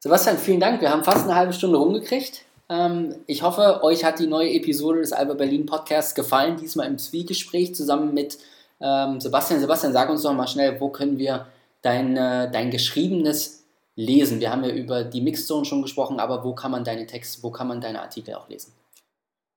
Sebastian, 0.00 0.38
vielen 0.38 0.60
Dank. 0.60 0.80
Wir 0.80 0.90
haben 0.90 1.04
fast 1.04 1.24
eine 1.24 1.36
halbe 1.36 1.52
Stunde 1.52 1.78
rumgekriegt. 1.78 2.44
Ähm, 2.68 3.14
ich 3.26 3.42
hoffe, 3.42 3.80
euch 3.82 4.04
hat 4.04 4.18
die 4.18 4.26
neue 4.26 4.50
Episode 4.50 5.00
des 5.00 5.12
Alba 5.12 5.34
Berlin 5.34 5.66
Podcasts 5.66 6.14
gefallen, 6.14 6.56
diesmal 6.56 6.88
im 6.88 6.98
Zwiegespräch 6.98 7.74
zusammen 7.74 8.12
mit 8.12 8.38
ähm, 8.80 9.20
Sebastian. 9.20 9.60
Sebastian, 9.60 9.92
sag 9.92 10.10
uns 10.10 10.22
doch 10.22 10.32
mal 10.32 10.48
schnell, 10.48 10.80
wo 10.80 10.88
können 10.88 11.18
wir 11.18 11.46
dein, 11.82 12.16
äh, 12.16 12.50
dein 12.50 12.70
geschriebenes 12.70 13.63
lesen? 13.96 14.40
Wir 14.40 14.50
haben 14.50 14.64
ja 14.64 14.70
über 14.70 15.04
die 15.04 15.20
Mixzone 15.20 15.64
schon 15.64 15.82
gesprochen, 15.82 16.20
aber 16.20 16.44
wo 16.44 16.54
kann 16.54 16.70
man 16.70 16.84
deine 16.84 17.06
Texte, 17.06 17.42
wo 17.42 17.50
kann 17.50 17.68
man 17.68 17.80
deine 17.80 18.02
Artikel 18.02 18.34
auch 18.34 18.48
lesen? 18.48 18.72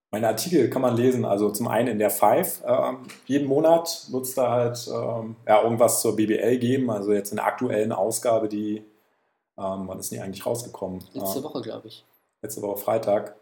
Meine 0.10 0.28
Artikel 0.30 0.69
kann 0.69 0.82
man 0.82 0.95
lesen, 0.95 1.26
also 1.26 1.50
zum 1.50 1.67
einen 1.67 1.89
in 1.89 2.00
der 2.00 2.10
Five. 2.10 2.63
Ähm, 2.65 3.00
jeden 3.26 3.47
Monat 3.47 4.08
wird 4.10 4.23
es 4.23 4.36
da 4.36 4.52
halt 4.52 4.88
ähm, 4.88 5.36
ja, 5.45 5.62
irgendwas 5.62 6.02
zur 6.02 6.15
BBL 6.15 6.58
geben, 6.60 6.89
also 6.89 7.12
jetzt 7.12 7.32
in 7.32 7.38
der 7.38 7.45
aktuellen 7.45 7.91
Ausgabe, 7.91 8.47
die, 8.47 8.78
ähm, 9.58 9.84
wann 9.88 10.00
ist 10.00 10.12
die 10.12 10.19
eigentlich 10.19 10.45
rausgekommen? 10.45 11.04
Letzte 11.13 11.43
Woche, 11.43 11.62
glaube 11.62 11.89
ich. 11.89 12.06
Letzte 12.41 12.62
Woche 12.62 12.78
Freitag. 12.78 13.36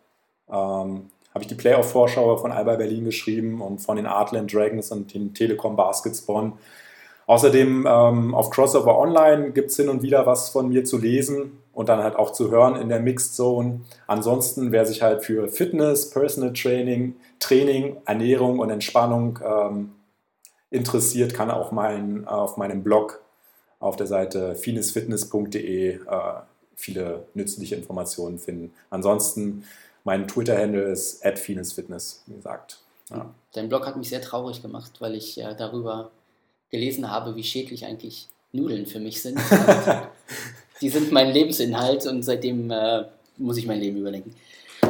Ähm, 0.49 1.11
habe 1.35 1.43
ich 1.43 1.47
die 1.47 1.55
Playoff-Vorschau 1.55 2.37
von 2.37 2.51
Alba 2.51 2.77
Berlin 2.77 3.03
geschrieben 3.03 3.61
und 3.61 3.79
von 3.79 3.97
den 3.97 4.05
Artland 4.05 4.51
Dragons 4.51 4.91
und 4.91 5.13
den 5.13 5.33
Telekom 5.33 5.75
Baskets 5.75 6.21
Bonn 6.21 6.53
Außerdem 7.27 7.87
ähm, 7.89 8.35
auf 8.35 8.51
Crossover 8.51 8.99
Online 8.99 9.51
gibt 9.51 9.71
es 9.71 9.77
hin 9.77 9.89
und 9.89 10.03
wieder 10.03 10.25
was 10.25 10.49
von 10.49 10.69
mir 10.69 10.85
zu 10.85 10.97
lesen 10.97 11.57
und 11.73 11.89
dann 11.89 12.03
halt 12.03 12.15
auch 12.15 12.31
zu 12.31 12.51
hören 12.51 12.75
in 12.75 12.89
der 12.89 12.99
Mixed 12.99 13.35
Zone. 13.35 13.81
Ansonsten, 14.05 14.71
wer 14.71 14.85
sich 14.85 15.01
halt 15.01 15.25
für 15.25 15.47
Fitness, 15.47 16.09
Personal 16.11 16.53
Training, 16.53 17.15
Training, 17.39 17.97
Ernährung 18.05 18.59
und 18.59 18.69
Entspannung 18.69 19.39
ähm, 19.43 19.91
interessiert, 20.69 21.33
kann 21.33 21.49
auch 21.49 21.71
mein, 21.71 22.27
auf 22.27 22.57
meinem 22.57 22.83
Blog 22.83 23.21
auf 23.79 23.95
der 23.95 24.07
Seite 24.07 24.55
finesfitness.de 24.55 25.95
äh, 25.95 25.99
viele 26.75 27.25
nützliche 27.33 27.75
Informationen 27.75 28.37
finden. 28.37 28.73
Ansonsten, 28.89 29.63
mein 30.03 30.27
Twitter-Handle 30.27 30.83
ist 30.83 31.25
finesfitness, 31.39 32.23
wie 32.27 32.35
gesagt. 32.35 32.79
Ja. 33.09 33.33
Dein 33.53 33.69
Blog 33.69 33.87
hat 33.87 33.97
mich 33.97 34.09
sehr 34.09 34.21
traurig 34.21 34.61
gemacht, 34.61 34.93
weil 34.99 35.15
ich 35.15 35.39
äh, 35.39 35.55
darüber 35.57 36.11
gelesen 36.75 37.09
habe, 37.09 37.35
wie 37.35 37.43
schädlich 37.43 37.85
eigentlich 37.85 38.27
Nudeln 38.51 38.85
für 38.85 38.99
mich 38.99 39.21
sind. 39.21 39.39
die 40.81 40.89
sind 40.89 41.11
mein 41.11 41.31
Lebensinhalt 41.31 42.05
und 42.05 42.23
seitdem 42.23 42.69
äh, 42.69 43.05
muss 43.37 43.57
ich 43.57 43.65
mein 43.65 43.79
Leben 43.79 43.97
überdenken. 43.97 44.35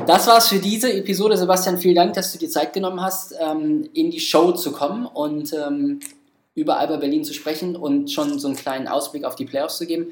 Das 0.08 0.28
war's 0.28 0.50
für 0.50 0.60
diese 0.60 0.92
Episode. 0.92 1.38
Sebastian, 1.38 1.78
vielen 1.78 1.96
Dank, 1.96 2.14
dass 2.14 2.32
du 2.32 2.38
dir 2.38 2.50
Zeit 2.50 2.74
genommen 2.74 3.02
hast, 3.02 3.36
ähm, 3.40 3.90
in 3.94 4.12
die 4.12 4.20
Show 4.20 4.52
zu 4.52 4.72
kommen 4.72 5.06
und 5.06 5.54
ähm, 5.54 6.00
über 6.54 6.78
Alba 6.78 6.98
Berlin 6.98 7.24
zu 7.24 7.34
sprechen 7.34 7.76
und 7.76 8.12
schon 8.12 8.40
so 8.40 8.48
einen 8.48 8.58
kleinen 8.58 8.88
Ausblick 8.88 9.24
auf 9.24 9.36
die 9.36 9.46
Playoffs 9.46 9.78
zu 9.78 9.86
geben. 9.86 10.08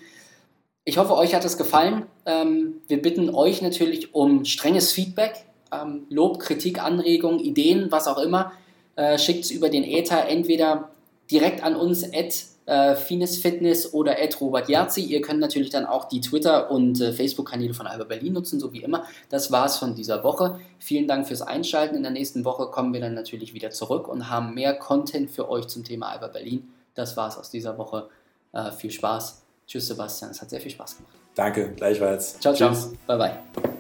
Ich 0.86 0.98
hoffe, 0.98 1.16
euch 1.16 1.34
hat 1.34 1.46
es 1.46 1.58
gefallen. 1.58 2.04
Ähm, 2.26 2.82
wir 2.88 3.02
bitten 3.02 3.30
euch 3.30 3.62
natürlich 3.62 4.14
um 4.14 4.46
strenges 4.46 4.92
Feedback 4.92 5.46
ähm, 5.74 6.06
Lob, 6.10 6.40
Kritik, 6.40 6.82
Anregungen, 6.84 7.40
Ideen, 7.40 7.92
was 7.92 8.08
auch 8.08 8.18
immer, 8.18 8.52
äh, 8.96 9.18
schickt 9.18 9.46
es 9.46 9.52
über 9.52 9.70
den 9.70 9.84
Ether 9.84 10.28
entweder 10.28 10.90
direkt 11.34 11.64
an 11.64 11.76
uns 11.76 12.04
at 12.04 12.46
äh, 12.66 12.96
Fines 12.96 13.38
Fitness 13.38 13.94
oder 13.94 14.22
at 14.22 14.40
Robert 14.40 14.70
Jarzi. 14.70 15.02
Ihr 15.02 15.22
könnt 15.22 15.40
natürlich 15.40 15.70
dann 15.70 15.86
auch 15.86 16.06
die 16.08 16.22
Twitter- 16.22 16.72
und 16.72 17.02
äh, 17.02 17.12
Facebook-Kanäle 17.12 17.74
von 17.74 17.88
Alba 17.88 18.06
Berlin 18.06 18.34
nutzen, 18.34 18.60
so 18.60 18.72
wie 18.72 18.84
immer. 18.84 19.06
Das 19.30 19.52
war 19.52 19.66
es 19.66 19.78
von 19.78 19.96
dieser 19.96 20.24
Woche. 20.24 20.60
Vielen 20.80 21.08
Dank 21.08 21.28
fürs 21.28 21.42
Einschalten. 21.42 21.96
In 21.96 22.04
der 22.04 22.12
nächsten 22.12 22.46
Woche 22.46 22.68
kommen 22.68 22.94
wir 22.94 23.02
dann 23.02 23.16
natürlich 23.16 23.54
wieder 23.54 23.72
zurück 23.72 24.08
und 24.08 24.30
haben 24.30 24.54
mehr 24.54 24.76
Content 24.76 25.30
für 25.30 25.50
euch 25.50 25.68
zum 25.68 25.84
Thema 25.84 26.10
Alba 26.10 26.28
Berlin. 26.28 26.70
Das 26.96 27.18
war 27.18 27.28
es 27.28 27.38
aus 27.38 27.50
dieser 27.50 27.78
Woche. 27.78 28.08
Äh, 28.54 28.72
viel 28.72 28.92
Spaß. 28.92 29.42
Tschüss, 29.68 29.88
Sebastian. 29.88 30.32
Es 30.32 30.42
hat 30.42 30.50
sehr 30.50 30.62
viel 30.62 30.72
Spaß 30.72 30.98
gemacht. 30.98 31.14
Danke, 31.36 31.74
gleichfalls. 31.76 32.40
Ciao, 32.40 32.54
ciao. 32.54 32.70
Tschüss. 32.70 32.94
Bye, 33.08 33.18
bye. 33.18 33.74